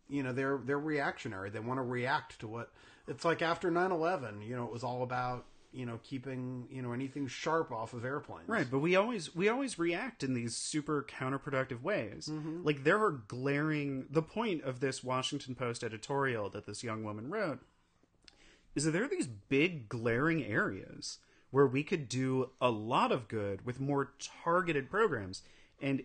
[0.08, 1.50] you know, they're they're reactionary.
[1.50, 2.72] They want to react to what
[3.06, 6.92] it's like after 9/11, you know, it was all about, you know, keeping, you know,
[6.92, 8.48] anything sharp off of airplanes.
[8.48, 12.28] Right, but we always we always react in these super counterproductive ways.
[12.32, 12.64] Mm-hmm.
[12.64, 17.30] Like there are glaring the point of this Washington Post editorial that this young woman
[17.30, 17.60] wrote
[18.74, 21.18] is that there are these big glaring areas
[21.50, 24.12] where we could do a lot of good with more
[24.44, 25.42] targeted programs.
[25.80, 26.04] And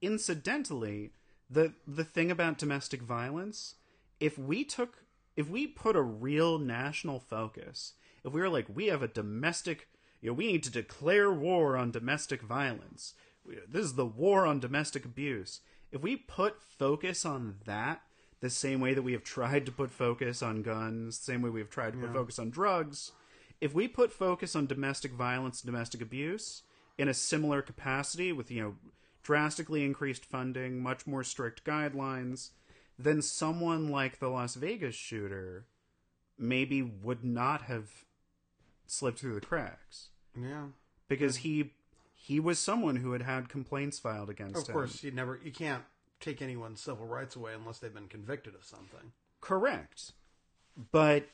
[0.00, 1.12] incidentally,
[1.48, 3.74] the the thing about domestic violence,
[4.20, 5.04] if we took
[5.36, 9.88] if we put a real national focus, if we were like we have a domestic,
[10.20, 13.14] you know, we need to declare war on domestic violence.
[13.68, 15.60] This is the war on domestic abuse.
[15.90, 18.02] If we put focus on that
[18.40, 21.50] the same way that we have tried to put focus on guns, the same way
[21.50, 23.12] we have tried to put focus on drugs,
[23.60, 26.62] if we put focus on domestic violence and domestic abuse
[26.96, 28.74] in a similar capacity with, you know,
[29.22, 32.50] drastically increased funding, much more strict guidelines,
[32.98, 35.66] then someone like the Las Vegas shooter
[36.38, 37.90] maybe would not have
[38.86, 40.68] slipped through the cracks Yeah.
[41.08, 41.74] because he
[42.14, 44.70] he was someone who had had complaints filed against Of him.
[44.70, 45.84] Of course, you never you can't
[46.20, 49.12] take anyone's civil rights away unless they've been convicted of something.
[49.40, 50.12] Correct.
[50.92, 51.28] But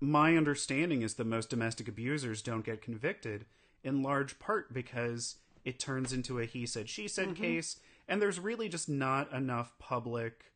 [0.00, 3.46] my understanding is that most domestic abusers don't get convicted
[3.82, 7.42] in large part because it turns into a he said she said mm-hmm.
[7.42, 7.76] case
[8.08, 10.52] and there's really just not enough public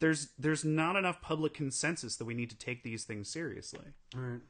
[0.00, 3.94] there's there's not enough public consensus that we need to take these things seriously.
[4.14, 4.40] Right.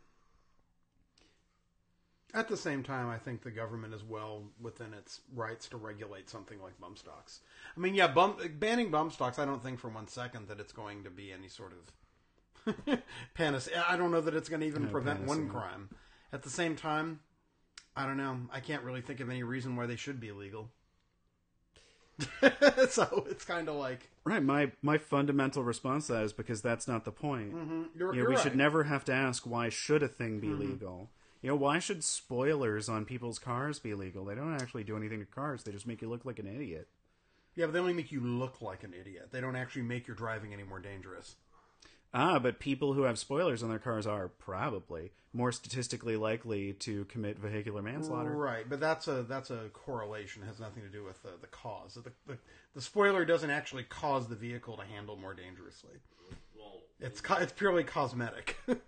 [2.34, 6.28] At the same time, I think the government is well within its rights to regulate
[6.28, 7.40] something like bump stocks.
[7.76, 10.72] I mean, yeah, bump, banning bump stocks, I don't think for one second that it's
[10.72, 12.98] going to be any sort of
[13.34, 13.82] panacea.
[13.88, 15.88] I don't know that it's going to even No prevent one crime.
[16.30, 17.20] At the same time,
[17.96, 18.36] I don't know.
[18.52, 20.68] I can't really think of any reason why they should be illegal.
[22.90, 26.88] so it's kind of like Right, my my fundamental response to that is because that's
[26.88, 27.52] not the point.
[27.52, 27.64] you're, You
[28.06, 28.38] know, you're we right.
[28.38, 28.42] Mm-hmm.
[28.42, 31.10] should never have to ask why should a thing be legal.
[31.40, 34.24] You know, why should spoilers on people's cars be legal?
[34.24, 36.88] They don't actually do anything to cars; they just make you look like an idiot.
[37.54, 39.28] Yeah, but they only make you look like an idiot.
[39.32, 41.36] They don't actually make your driving any more dangerous.
[42.14, 47.04] Ah, but people who have spoilers on their cars are probably more statistically likely to
[47.06, 48.30] commit vehicular manslaughter.
[48.30, 50.42] Right, but that's a that's a correlation.
[50.42, 51.94] It has nothing to do with the, the cause.
[51.94, 52.38] The, the,
[52.74, 55.96] the spoiler doesn't actually cause the vehicle to handle more dangerously.
[56.56, 58.56] Well, It's co- it's purely cosmetic.
[58.66, 58.78] well,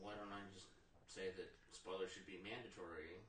[0.00, 0.66] why don't I just
[1.06, 3.24] say that spoilers should be mandatory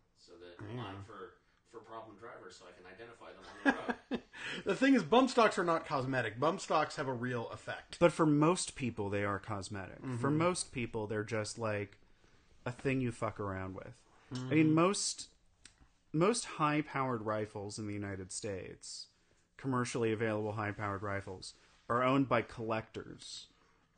[0.71, 1.33] so that I'm for
[1.71, 4.21] for problem drivers so I can identify them on the road.
[4.65, 6.39] the thing is, bump stocks are not cosmetic.
[6.39, 7.97] Bump stocks have a real effect.
[7.99, 9.99] But for most people, they are cosmetic.
[10.19, 10.37] For mm-hmm.
[10.37, 11.97] most people, they're just like
[12.65, 13.93] a thing you fuck around with.
[14.33, 15.27] I mean, most
[16.13, 19.07] most high powered rifles in the United States,
[19.57, 21.53] commercially available high powered rifles,
[21.89, 23.47] are owned by collectors,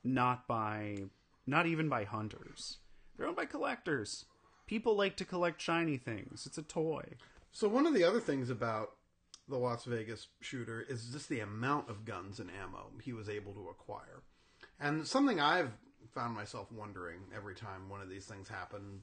[0.03, 0.97] not by
[1.45, 2.77] not even by hunters.
[3.15, 4.25] They're owned by collectors.
[4.67, 6.45] People like to collect shiny things.
[6.45, 7.04] It's a toy.
[7.52, 8.91] So one of the other things about
[9.47, 13.54] the Las Vegas shooter is just the amount of guns and ammo he was able
[13.54, 14.21] to acquire.
[14.80, 15.71] And something I've
[16.13, 19.02] found myself wondering every time one of these things happen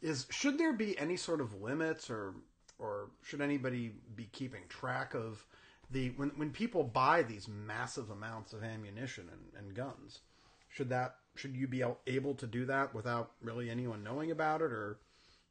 [0.00, 2.34] is should there be any sort of limits or
[2.78, 5.44] or should anybody be keeping track of
[5.90, 10.20] the when when people buy these massive amounts of ammunition and, and guns
[10.68, 14.72] should that should you be able to do that without really anyone knowing about it
[14.72, 14.98] or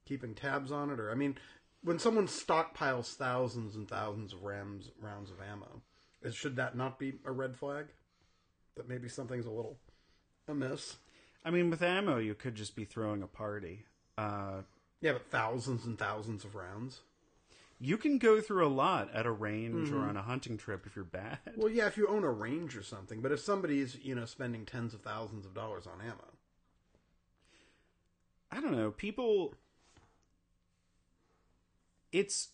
[0.06, 1.00] keeping tabs on it?
[1.00, 1.38] Or I mean
[1.84, 5.82] when someone stockpiles thousands and thousands of rams rounds of ammo
[6.21, 7.86] is, should that not be a red flag?
[8.76, 9.78] That maybe something's a little
[10.48, 10.98] amiss?
[11.45, 13.86] I mean, with ammo, you could just be throwing a party.
[14.17, 14.62] Uh,
[15.02, 17.02] yeah but thousands and thousands of rounds
[17.79, 20.09] You can go through a lot at a range or mm-hmm.
[20.09, 21.39] on a hunting trip if you're bad.
[21.55, 24.65] well yeah if you own a range or something but if somebody's you know spending
[24.65, 26.35] tens of thousands of dollars on ammo
[28.55, 28.91] I don't know.
[28.91, 29.53] People.
[32.11, 32.49] It's.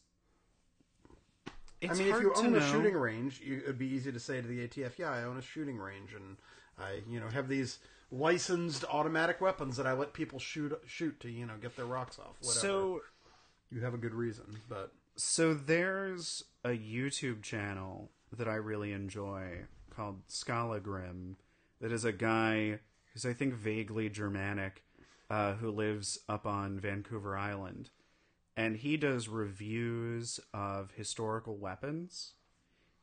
[1.79, 4.39] It's I mean, if you own a shooting range, you, it'd be easy to say
[4.39, 6.37] to the ATF, "Yeah, I own a shooting range, and
[6.77, 7.79] I, you know, have these
[8.11, 12.19] licensed automatic weapons that I let people shoot shoot to, you know, get their rocks
[12.19, 12.59] off." Whatever.
[12.59, 13.01] So,
[13.71, 19.65] you have a good reason, but so there's a YouTube channel that I really enjoy
[19.95, 21.37] called Skallagrim.
[21.79, 22.79] That is a guy
[23.13, 24.83] who's I think vaguely Germanic,
[25.29, 27.91] uh, who lives up on Vancouver Island,
[28.57, 32.33] and he does reviews of historical weapons.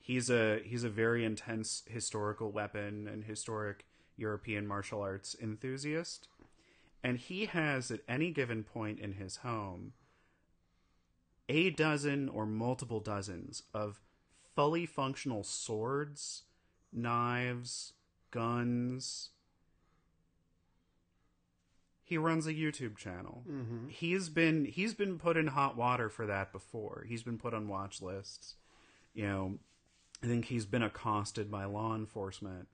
[0.00, 6.26] He's a he's a very intense historical weapon and historic European martial arts enthusiast,
[7.02, 9.92] and he has at any given point in his home
[11.48, 14.00] a dozen or multiple dozens of
[14.54, 16.42] fully functional swords,
[16.92, 17.92] knives,
[18.30, 19.30] guns.
[22.02, 23.44] He runs a YouTube channel.
[23.48, 23.88] Mm-hmm.
[23.88, 27.04] He's been he's been put in hot water for that before.
[27.08, 28.54] He's been put on watch lists.
[29.14, 29.58] You know,
[30.22, 32.68] I think he's been accosted by law enforcement.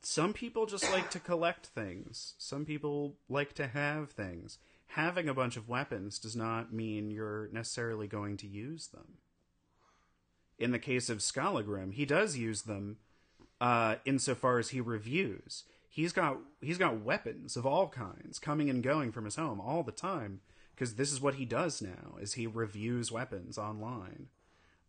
[0.00, 2.34] Some people just like to collect things.
[2.38, 4.58] Some people like to have things.
[4.92, 9.18] Having a bunch of weapons does not mean you're necessarily going to use them.
[10.58, 12.96] In the case of Skallagrim, he does use them
[13.60, 15.64] uh, insofar as he reviews.
[15.88, 19.82] He's got he's got weapons of all kinds coming and going from his home all
[19.82, 20.40] the time
[20.74, 24.28] because this is what he does now is he reviews weapons online,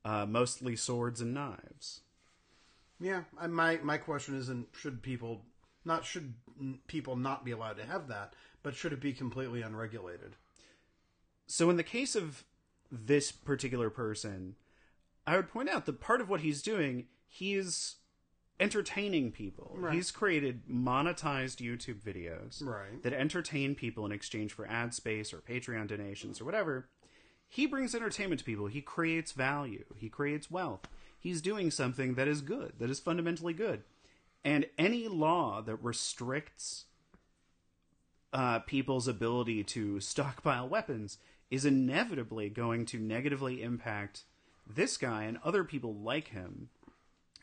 [0.05, 2.01] uh, mostly swords and knives.
[2.99, 5.45] yeah, my my question isn't should people
[5.83, 6.33] not should
[6.87, 10.35] people not be allowed to have that, but should it be completely unregulated?
[11.47, 12.43] So in the case of
[12.91, 14.55] this particular person,
[15.25, 17.95] I would point out that part of what he's doing, he's
[18.59, 19.73] entertaining people.
[19.77, 19.93] Right.
[19.93, 23.01] He's created monetized YouTube videos Right.
[23.03, 26.89] that entertain people in exchange for ad space or Patreon donations or whatever.
[27.47, 28.67] He brings entertainment to people.
[28.67, 29.85] He creates value.
[29.95, 30.81] He creates wealth.
[31.17, 33.83] He's doing something that is good, that is fundamentally good.
[34.43, 36.85] And any law that restricts
[38.33, 41.17] uh, people's ability to stockpile weapons
[41.49, 44.23] is inevitably going to negatively impact
[44.67, 46.69] this guy and other people like him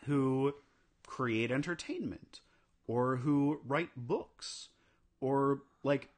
[0.05, 0.55] who
[1.07, 2.40] create entertainment
[2.87, 4.68] or who write books
[5.20, 6.09] or like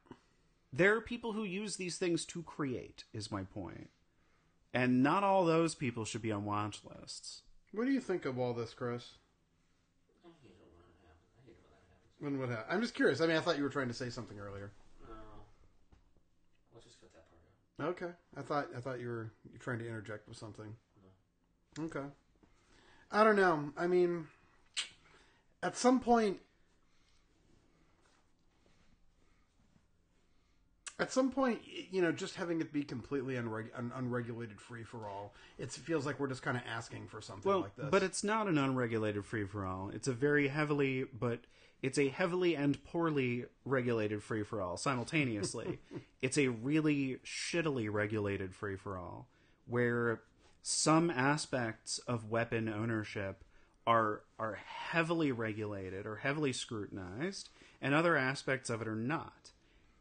[0.71, 3.89] there are people who use these things to create is my point
[4.71, 8.39] and not all those people should be on watch lists What do you think of
[8.39, 9.05] all this, Chris?
[10.25, 11.37] I hate it when it happens.
[11.37, 11.69] I hate it
[12.19, 12.39] when that happens.
[12.39, 12.75] What happened?
[12.75, 13.21] I'm just curious.
[13.21, 14.71] I mean, I thought you were trying to say something earlier.
[15.07, 15.15] No.
[16.73, 17.95] Let's just cut that part out.
[17.95, 20.75] Okay, I thought I thought you were you trying to interject with something.
[21.79, 22.05] Okay,
[23.11, 23.71] I don't know.
[23.77, 24.27] I mean,
[25.63, 26.39] at some point,
[30.99, 35.07] at some point, you know, just having it be completely unreg- un- unregulated, free for
[35.07, 37.85] all, it feels like we're just kind of asking for something well like this.
[37.89, 41.39] but it's not an unregulated free for all it's a very heavily but
[41.81, 45.79] it's a heavily and poorly regulated free for all simultaneously.
[46.21, 49.29] It's a really shittily regulated free for all
[49.65, 50.19] where
[50.61, 53.45] some aspects of weapon ownership
[53.87, 57.49] are are heavily regulated or heavily scrutinized
[57.81, 59.51] and other aspects of it are not.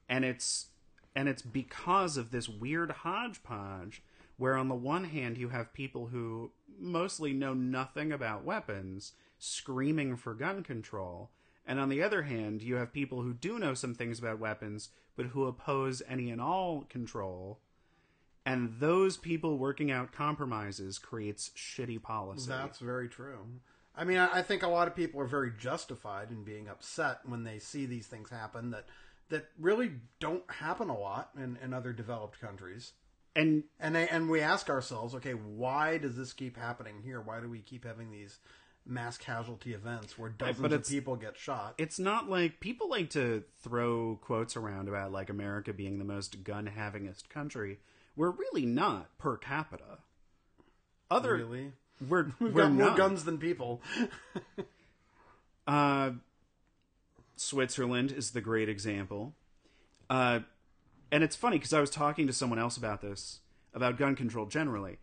[0.09, 0.67] And it's
[1.15, 4.03] and it's because of this weird hodgepodge
[4.37, 10.17] where on the one hand you have people who mostly know nothing about weapons screaming
[10.17, 11.31] for gun control
[11.69, 14.89] and on the other hand you have people who do know some things about weapons
[15.15, 17.61] but who oppose any and all control
[18.49, 23.41] and those people working out compromises creates shitty policy That's very true.
[23.95, 27.45] I mean, I think a lot of people are very justified in being upset when
[27.45, 28.87] they see these things happen that
[29.29, 32.93] that really don't happen a lot in, in other developed countries.
[33.37, 37.21] and And they, and we ask ourselves, okay, why does this keep happening here?
[37.21, 38.39] Why do we keep having these
[38.89, 41.75] mass casualty events where dozens of people get shot?
[41.79, 46.43] it's not like people like to throw quotes around about like America being the most
[46.43, 47.79] gun havingest country.
[48.17, 49.99] We're really not per capita.
[51.11, 51.73] Other really,
[52.09, 52.97] we're we've we're got more not.
[52.97, 53.83] guns than people.
[55.67, 56.13] Uh,
[57.37, 59.35] Switzerland is the great example.
[60.09, 60.41] Uh,
[61.13, 63.41] and it's funny because I was talking to someone else about this
[63.75, 64.97] about gun control generally,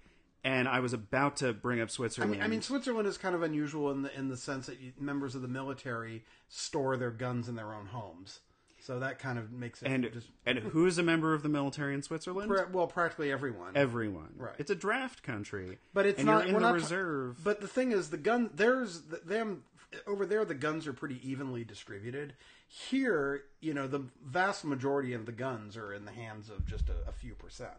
[0.46, 2.32] and I was about to bring up Switzerland.
[2.32, 4.80] I mean, I mean, Switzerland is kind of unusual in the in the sense that
[4.80, 8.40] you, members of the military store their guns in their own homes.
[8.80, 11.96] So that kind of makes it and just and who's a member of the military
[11.96, 12.48] in Switzerland?
[12.48, 13.72] pra- well, practically everyone.
[13.76, 14.36] Everyone.
[14.38, 14.54] Right.
[14.60, 16.46] It's a draft country, But it's not.
[16.46, 17.44] In the not, reserve.
[17.44, 19.64] But the thing is, the gun there's th- them
[20.06, 20.46] over there.
[20.46, 22.36] The guns are pretty evenly distributed.
[22.68, 26.88] Here, you know, the vast majority of the guns are in the hands of just
[26.90, 27.74] a, a few percent.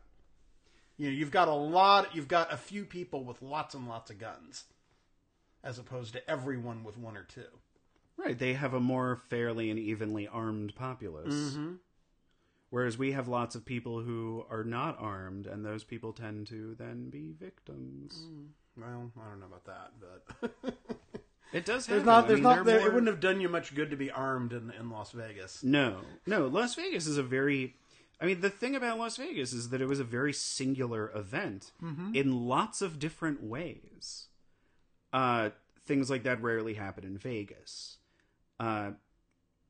[0.99, 2.15] You know, you've got a lot.
[2.15, 4.65] You've got a few people with lots and lots of guns,
[5.63, 7.45] as opposed to everyone with one or two.
[8.17, 11.35] Right, they have a more fairly and evenly armed populace.
[11.35, 11.73] Mm-hmm.
[12.71, 16.75] Whereas we have lots of people who are not armed, and those people tend to
[16.79, 18.27] then be victims.
[18.77, 20.77] Well, I don't know about that, but
[21.53, 22.07] It does there's happen.
[22.07, 22.25] not.
[22.25, 22.65] I There's mean, not.
[22.65, 25.13] There, more- It wouldn't have done you much good to be armed in in Las
[25.13, 25.63] Vegas.
[25.63, 26.47] No, no.
[26.49, 27.77] Las Vegas is a very.
[28.21, 31.73] I mean, the thing about Las Vegas is that it was a very singular event
[32.15, 34.29] in lots of different ways.
[35.13, 35.51] Uh,
[35.85, 37.99] things like that rarely happen in Vegas.
[38.59, 38.93] Uh,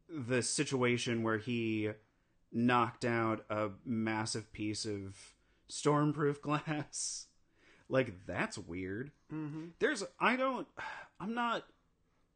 [0.09, 1.91] the situation where he
[2.53, 5.35] knocked out a massive piece of
[5.69, 7.27] stormproof glass,
[7.89, 9.11] like that's weird.
[9.33, 9.67] Mm-hmm.
[9.81, 10.69] There's, I don't,
[11.21, 11.65] I'm not,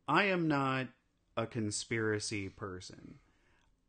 [0.08, 0.88] I am not
[1.36, 3.14] a conspiracy person.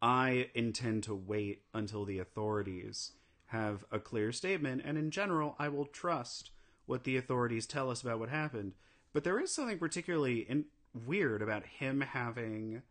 [0.01, 3.11] I intend to wait until the authorities
[3.47, 6.51] have a clear statement, and in general, I will trust
[6.85, 8.73] what the authorities tell us about what happened.
[9.13, 12.81] But there is something particularly in, weird about him having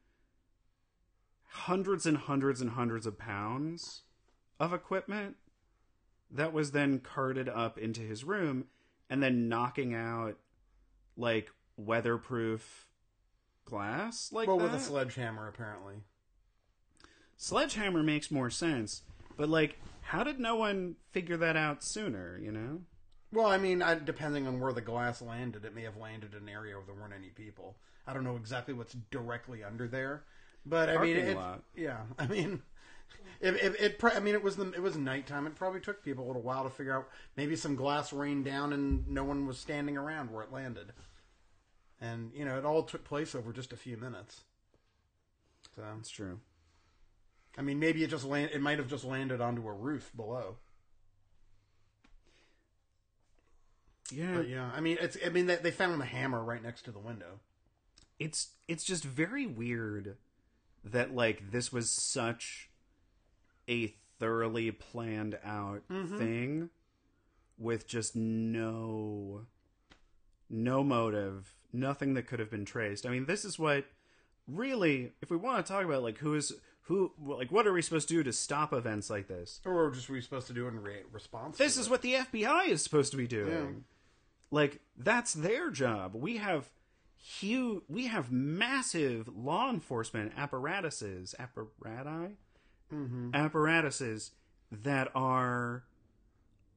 [1.49, 4.03] hundreds and hundreds and hundreds of pounds
[4.59, 5.37] of equipment
[6.31, 8.66] that was then carted up into his room
[9.09, 10.37] and then knocking out
[11.16, 12.87] like weatherproof
[13.64, 14.64] glass like well, that.
[14.64, 15.96] with a sledgehammer, apparently.
[17.42, 19.00] Sledgehammer makes more sense,
[19.38, 22.38] but like, how did no one figure that out sooner?
[22.38, 22.80] You know?
[23.32, 26.43] Well, I mean, I, depending on where the glass landed, it may have landed in
[26.43, 27.76] an area where there weren't any people.
[28.07, 30.24] I don't know exactly what's directly under there,
[30.66, 31.62] but I mean, it, lot.
[31.74, 32.01] yeah.
[32.18, 32.61] I mean,
[33.41, 35.47] it, it, it, I mean, it was the, it was nighttime.
[35.47, 37.09] It probably took people a little while to figure out.
[37.38, 40.93] Maybe some glass rained down and no one was standing around where it landed,
[42.03, 44.43] and you know, it all took place over just a few minutes.
[45.74, 46.41] So, That's true.
[47.61, 48.51] I mean, maybe it just land.
[48.55, 50.57] It might have just landed onto a roof below.
[54.11, 55.17] Yeah, But yeah, I mean, it's.
[55.25, 57.41] I mean, they, they found the hammer right next to the window.
[58.19, 60.17] it's it's just very weird
[60.85, 62.71] that like this was such
[63.69, 66.19] a thoroughly planned out Mm-hmm.
[66.19, 66.71] thing
[67.59, 69.43] with just no
[70.49, 73.07] no motive, nothing that could have been traced.
[73.07, 73.85] I mean, this is what
[74.49, 76.53] really if we want to talk about like who is
[76.91, 79.61] who like what are we supposed to do to stop events like this?
[79.64, 81.57] Or just we supposed to do in re- response?
[81.57, 81.91] This is it?
[81.91, 83.49] what the FBI is supposed to be doing.
[83.49, 83.80] Yeah.
[84.51, 86.16] Like that's their job.
[86.16, 86.68] We have
[87.16, 92.32] huge we have massive law enforcement apparatuses, apparati,
[93.32, 94.32] apparatuses
[94.72, 95.84] that are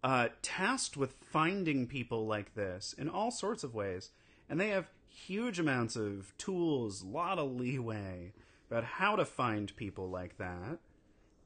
[0.04, 4.12] uh, tasked with finding people like this in all sorts of ways,
[4.48, 8.34] and they have huge amounts of tools, a lot of leeway
[8.74, 10.80] about how to find people like that.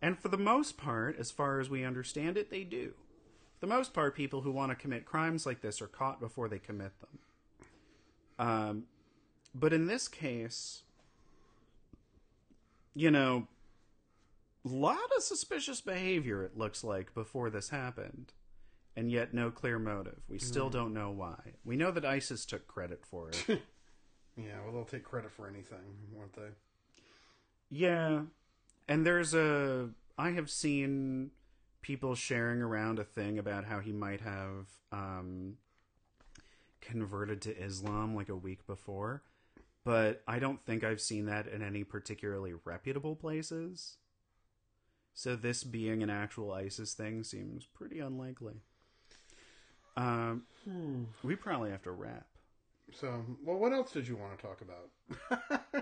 [0.02, 2.94] And for the most part, as far as we understand it, they do.
[3.60, 6.48] For the most part, people who want to commit crimes like this are caught before
[6.48, 7.20] they commit them.
[8.40, 8.84] Um,
[9.54, 10.84] but in this case,
[12.96, 13.48] you know,
[14.64, 18.32] a lot of suspicious behavior, it looks like, before this happened.
[18.96, 20.22] And yet, no clear motive.
[20.30, 21.56] We still don't know why.
[21.66, 23.62] We know that ISIS took credit for it.
[24.38, 25.80] Yeah, well, they'll take credit for anything,
[26.14, 26.50] won't they?
[27.70, 28.22] Yeah.
[28.88, 29.90] And there's a.
[30.18, 31.32] I have seen
[31.82, 35.58] people sharing around a thing about how he might have um,
[36.82, 39.24] converted to Islam like a week before.
[39.84, 43.98] But I don't think I've seen that in any particularly reputable places.
[45.14, 48.62] So this being an actual ISIS thing seems pretty unlikely.
[49.96, 50.44] Um,
[51.24, 52.28] we probably have to wrap.
[52.94, 55.64] So, well, what else did you want to talk about?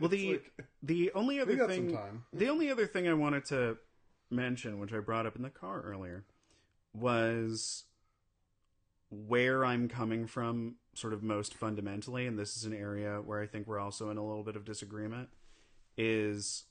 [0.00, 1.90] Well, the like- the only other thing
[2.32, 3.78] the only other thing I wanted to
[4.30, 6.24] mention, which I brought up in the car earlier,
[6.94, 7.84] was
[9.10, 13.46] where I'm coming from, sort of most fundamentally, and this is an area where I
[13.46, 15.30] think we're also in a little bit of disagreement.
[15.96, 16.64] Is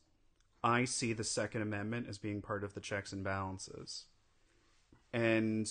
[0.64, 4.06] I see the Second Amendment as being part of the checks and balances,
[5.12, 5.70] and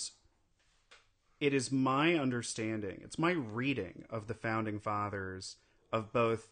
[1.39, 5.57] it is my understanding, it's my reading of the founding fathers
[5.91, 6.49] of both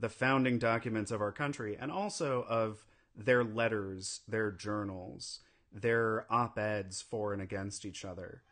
[0.00, 2.84] the founding documents of our country and also of
[3.16, 5.40] their letters, their journals,
[5.72, 8.42] their op eds for and against each other.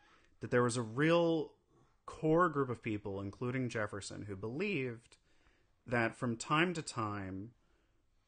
[0.41, 1.53] That there was a real
[2.05, 5.17] core group of people, including Jefferson, who believed
[5.85, 7.51] that from time to time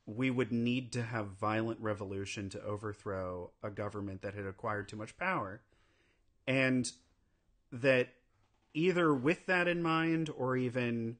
[0.05, 4.95] we would need to have violent revolution to overthrow a government that had acquired too
[4.95, 5.61] much power.
[6.47, 6.91] And
[7.71, 8.09] that
[8.73, 11.17] either with that in mind or even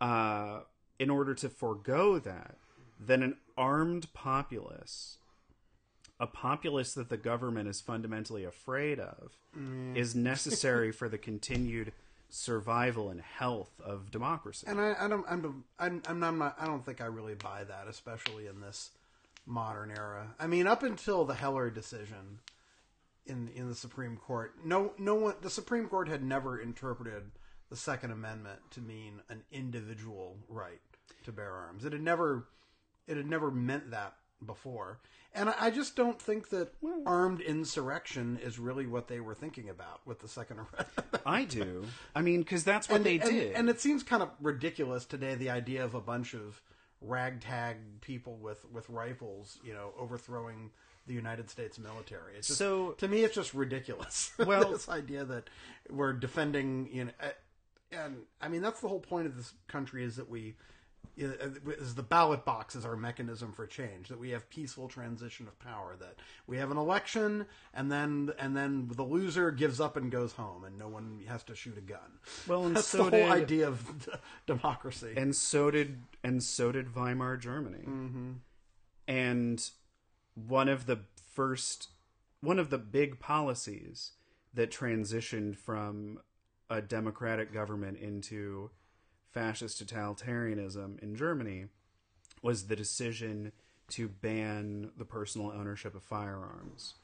[0.00, 0.60] uh,
[0.98, 2.56] in order to forego that,
[2.98, 5.18] then an armed populace,
[6.18, 9.32] a populace that the government is fundamentally afraid of,
[9.94, 11.92] is necessary for the continued
[12.28, 14.66] survival and health of democracy.
[14.68, 17.34] And I, I don't, I'm, I'm, I'm not, I'm not, I don't think I really
[17.34, 18.90] buy that, especially in this
[19.46, 20.34] modern era.
[20.38, 22.40] I mean, up until the Heller decision
[23.26, 27.24] in in the Supreme Court, no, no one, the Supreme Court had never interpreted
[27.68, 30.80] the Second Amendment to mean an individual right
[31.24, 31.84] to bear arms.
[31.84, 32.48] It had never,
[33.06, 34.14] it had never meant that
[34.44, 35.00] before.
[35.34, 36.72] And I, I just don't think that
[37.04, 41.22] armed insurrection is really what they were thinking about with the Second Amendment.
[41.26, 41.84] I do.
[42.14, 43.52] I mean, because that's what and, they and- did.
[43.54, 46.60] And it seems kind of ridiculous today the idea of a bunch of
[47.02, 50.70] ragtag people with with rifles, you know, overthrowing
[51.06, 52.34] the United States military.
[52.36, 54.32] It's just, So- to me, it's just ridiculous.
[54.38, 55.48] Well- this idea that
[55.90, 57.28] we're defending, you know, uh,
[57.92, 60.54] and I mean that's the whole point of this country is that we.
[61.18, 65.58] Is the ballot box is our mechanism for change that we have peaceful transition of
[65.60, 70.10] power that we have an election and then and then the loser gives up and
[70.10, 72.18] goes home and no one has to shoot a gun.
[72.46, 74.12] Well, and That's so the whole did- idea of d-
[74.46, 75.14] democracy.
[75.16, 77.84] and so did and so did Weimar Germany.
[77.86, 78.30] Mm-hmm.
[79.08, 79.70] And
[80.36, 81.00] one of the
[81.32, 81.88] first,
[82.40, 84.12] one of the big policies
[84.54, 86.20] that transitioned from
[86.70, 88.70] a democratic government into
[89.32, 91.66] fascist totalitarianism in Germany
[92.42, 93.52] was the decision
[93.88, 96.94] to ban the personal ownership of firearms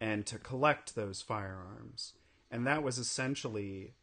[0.00, 2.14] and to collect those firearms.
[2.50, 3.94] And that was essentially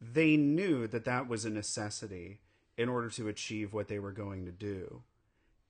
[0.00, 2.40] they knew that that was a necessity
[2.76, 5.02] in order to achieve what they were going to do.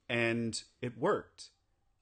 [0.08, 1.50] And it worked.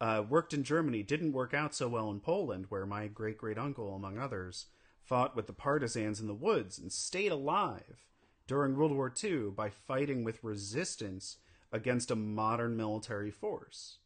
[0.01, 3.59] Uh, worked in Germany, didn't work out so well in Poland, where my great great
[3.59, 4.67] uncle, among others,
[5.03, 8.07] fought with the partisans in the woods and stayed alive
[8.47, 11.37] during World War II by fighting with resistance
[11.71, 13.99] against a modern military force.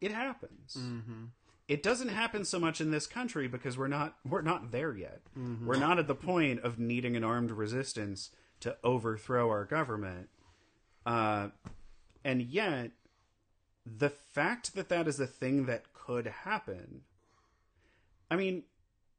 [0.00, 0.78] It happens.
[1.66, 5.20] It doesn't happen so much in this country because we're not we're not there yet.
[5.66, 10.28] We're not at the point of needing an armed resistance to overthrow our government.
[11.04, 11.48] Uh,
[12.24, 12.92] and yet,
[13.96, 17.02] the fact that that is a thing that could happen.
[18.30, 18.64] I mean,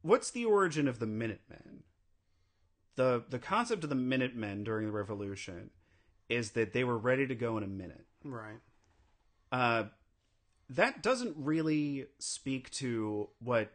[0.01, 1.84] what's the origin of the Minutemen?
[2.95, 5.72] The the concept of the Minutemen during the Revolution
[6.28, 8.05] is that they were ready to go in a minute.
[8.24, 8.59] Right.
[9.51, 9.86] Uh,
[10.70, 13.72] that doesn't really speak to what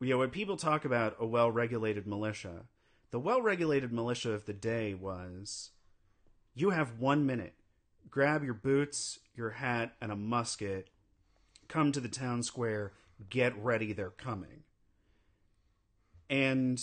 [0.00, 2.66] you know when people talk about a well-regulated militia.
[3.10, 5.70] The well-regulated militia of the day was
[6.54, 7.54] you have 1 minute.
[8.10, 10.88] Grab your boots, your hat and a musket.
[11.68, 12.92] Come to the town square,
[13.30, 14.64] get ready, they're coming.
[16.30, 16.80] And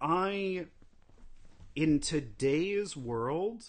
[0.00, 0.66] I
[1.74, 3.64] in today's world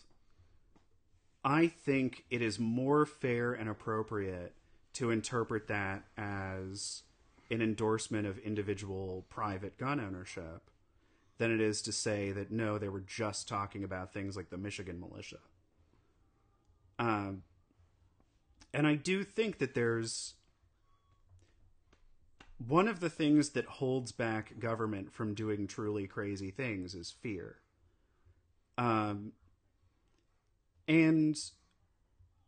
[1.44, 4.54] I think it is more fair and appropriate
[4.94, 7.04] to interpret that as
[7.50, 10.70] an endorsement of individual private gun ownership
[11.38, 14.58] than it is to say that no, they were just talking about things like the
[14.58, 15.38] Michigan militia.
[17.00, 17.44] Um,
[18.74, 20.36] and I do think that there's
[22.66, 27.58] one of the things that holds back government from doing truly crazy things is fear.
[28.78, 29.34] Um,
[30.88, 31.38] and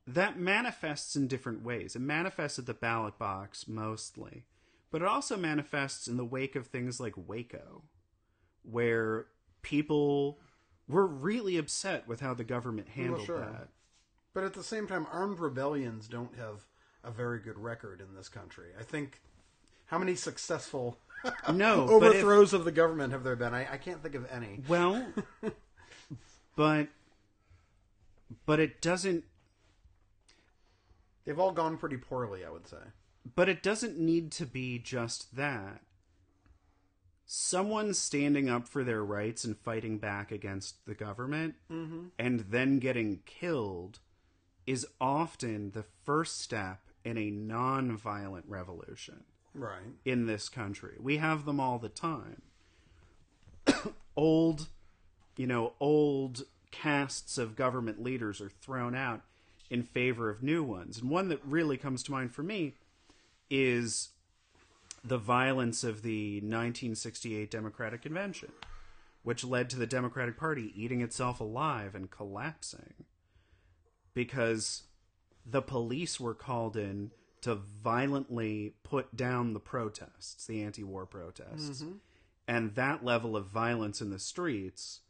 [0.07, 1.95] that manifests in different ways.
[1.95, 4.45] It manifests at the ballot box mostly,
[4.91, 7.83] but it also manifests in the wake of things like Waco,
[8.63, 9.27] where
[9.61, 10.39] people
[10.87, 13.39] were really upset with how the government handled sure.
[13.39, 13.67] that.
[14.33, 16.65] But at the same time, armed rebellions don't have
[17.03, 18.67] a very good record in this country.
[18.79, 19.21] I think
[19.87, 20.99] how many successful
[21.51, 23.53] No, but if- overthrows of the government have there been?
[23.53, 24.61] I, I can't think of any.
[24.67, 25.05] Well,
[26.55, 26.87] but
[28.45, 29.23] but it doesn't
[31.25, 32.77] They've all gone pretty poorly, I would say.
[33.35, 35.81] but it doesn't need to be just that.
[37.25, 42.07] Someone standing up for their rights and fighting back against the government mm-hmm.
[42.17, 43.99] and then getting killed
[44.69, 49.23] is often the first step in a non-violent revolution
[49.55, 49.81] Right.
[50.05, 50.95] in this country.
[50.99, 52.43] We have them all the time.
[54.15, 54.67] old,
[55.35, 59.21] you know, old casts of government leaders are thrown out
[59.71, 60.99] in favor of new ones.
[60.99, 62.75] And one that really comes to mind for me
[63.49, 64.09] is
[65.03, 68.51] the violence of the 1968 Democratic Convention,
[69.23, 72.93] which led to the Democratic Party eating itself alive and collapsing
[74.13, 74.83] because
[75.45, 81.81] the police were called in to violently put down the protests, the anti war protests.
[81.81, 81.93] Mm-hmm.
[82.47, 85.01] And that level of violence in the streets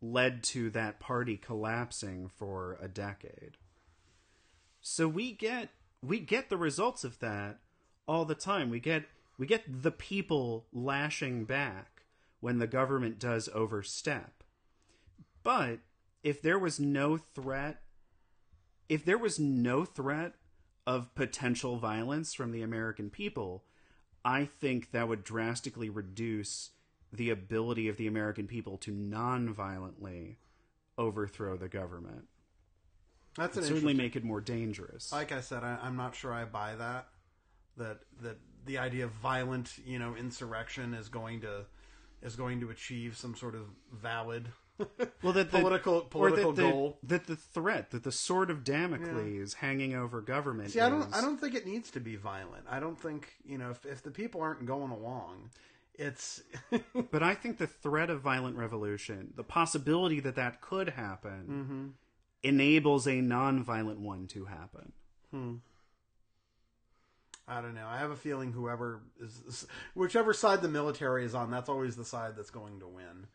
[0.00, 3.56] led to that party collapsing for a decade.
[4.80, 5.70] So we get
[6.02, 7.58] we get the results of that
[8.06, 8.68] all the time.
[8.68, 9.04] We get
[9.38, 12.02] we get the people lashing back
[12.40, 14.42] when the government does overstep.
[15.42, 15.78] But
[16.22, 17.80] if there was no threat
[18.88, 20.34] if there was no threat
[20.86, 23.64] of potential violence from the American people,
[24.24, 26.70] I think that would drastically reduce
[27.12, 30.38] the ability of the American people to non-violently
[30.96, 32.28] overthrow the government.
[33.36, 35.10] That's an Certainly make it more dangerous.
[35.12, 37.08] Like I said, I, I'm not sure I buy that.
[37.78, 41.64] That that the idea of violent, you know, insurrection is going to
[42.22, 43.62] is going to achieve some sort of
[43.92, 44.48] valid
[45.22, 46.98] well, that the, political political that the, goal.
[47.02, 50.70] that the threat, that the sword of Damocles hanging over government.
[50.70, 51.12] See, I don't.
[51.14, 52.64] I don't think it needs to be violent.
[52.68, 55.50] I don't think you know if if the people aren't going along,
[55.94, 56.42] it's
[57.10, 61.86] But I think the threat of violent revolution, the possibility that that could happen, Mm-hmm.
[62.42, 64.92] enables a non-violent one to happen.
[65.30, 65.54] Hmm.
[67.46, 67.86] I don't know.
[67.86, 72.04] I have a feeling whoever is, whichever side the military is on, that's always the
[72.04, 73.26] side that's going to win.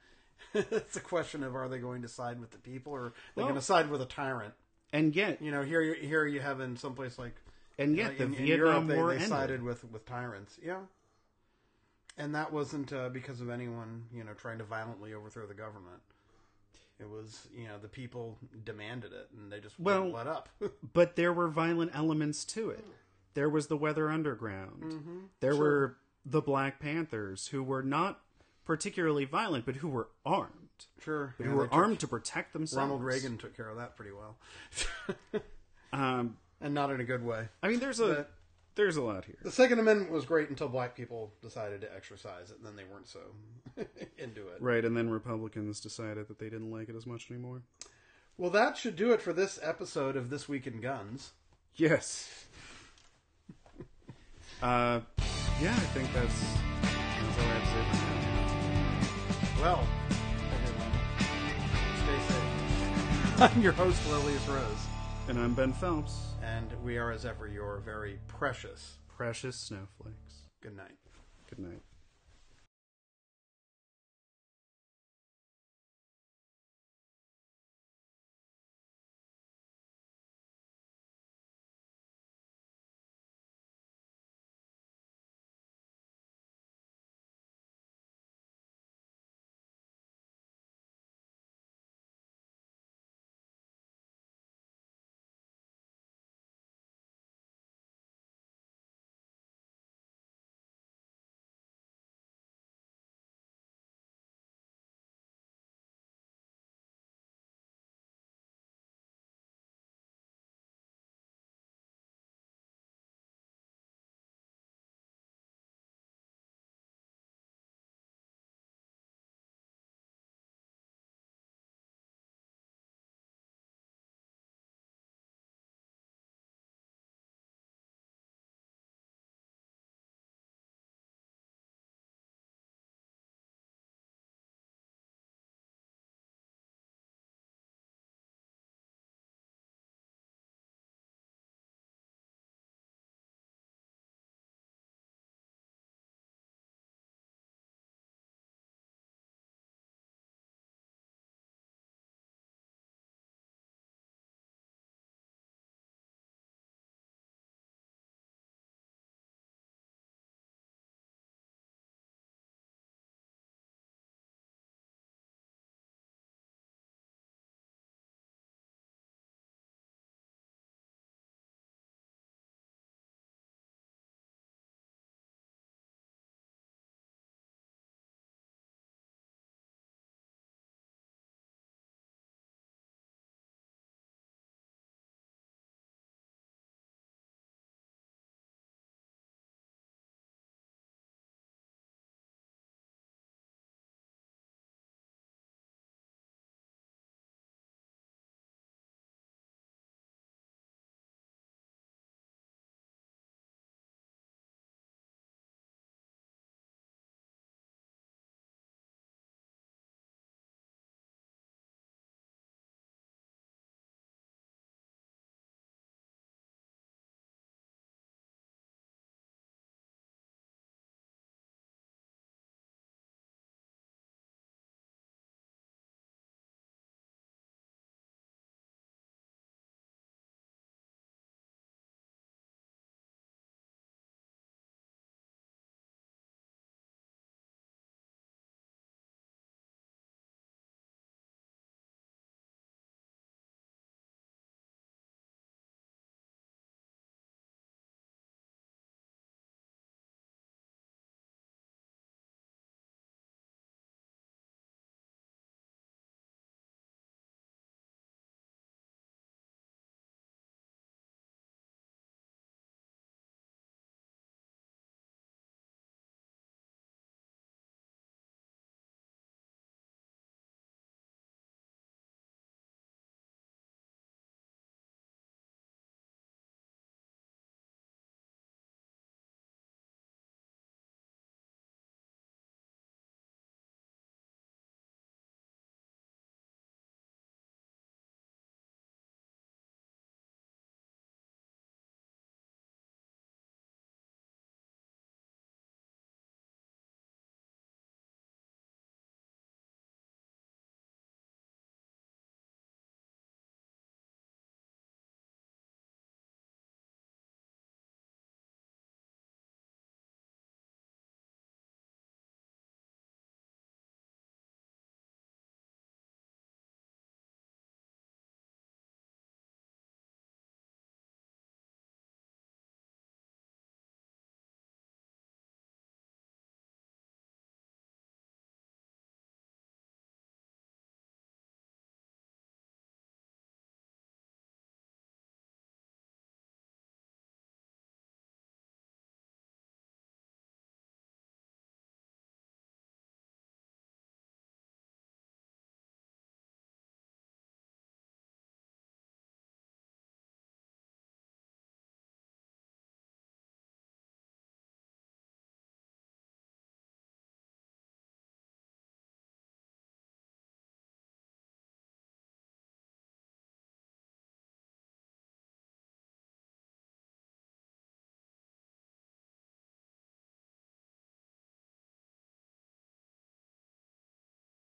[0.72, 3.42] It's a question of are they going to side with the people or are they
[3.42, 4.54] Well- going to side with a tyrant?
[4.94, 7.36] And yet, You know, here you here you have in some place like
[7.78, 9.30] and yet, like the in, in Vietnam Europe, they, War they ended.
[9.30, 10.58] sided with with tyrants.
[10.64, 10.80] Yeah,
[12.18, 16.02] and that wasn't uh, because of anyone you know trying to violently overthrow the government.
[17.00, 20.50] It was you know the people demanded it and they just wouldn't Well- let up.
[20.94, 22.84] But there were violent elements to it.
[23.34, 24.84] There was the Weather Underground.
[24.84, 25.18] Mm-hmm.
[25.42, 28.20] There were the Black Panthers, who were not
[28.68, 30.52] particularly violent, but who were armed.
[31.04, 32.78] sure, Who yeah, were armed to protect themselves.
[32.78, 34.38] Ronald Reagan took care of that pretty well,
[35.94, 37.48] Um, and not in a good way.
[37.64, 38.32] I mean, there's a But-
[38.76, 39.38] there's a lot here.
[39.42, 42.84] The Second Amendment was great until black people decided to exercise it, and then they
[42.84, 43.22] weren't so
[44.20, 44.62] into it.
[44.62, 47.64] Right, and then Republicans decided that they didn't like it as much anymore.
[48.38, 51.32] Well, that should do it for this episode of This Week in Guns.
[51.76, 52.46] Yes.
[54.62, 55.00] uh,
[55.60, 58.07] yeah, I think that's that's all I have to say.
[59.62, 59.86] Well,
[60.54, 60.92] everyone,
[62.04, 63.42] stay safe.
[63.56, 64.86] I'm your host, Lilius Rose,
[65.28, 66.14] And I'm Ben Phelps.
[66.44, 70.48] and we are, as ever, your very precious, precious snowflakes.
[70.62, 70.98] Good night.
[71.50, 71.82] Good night.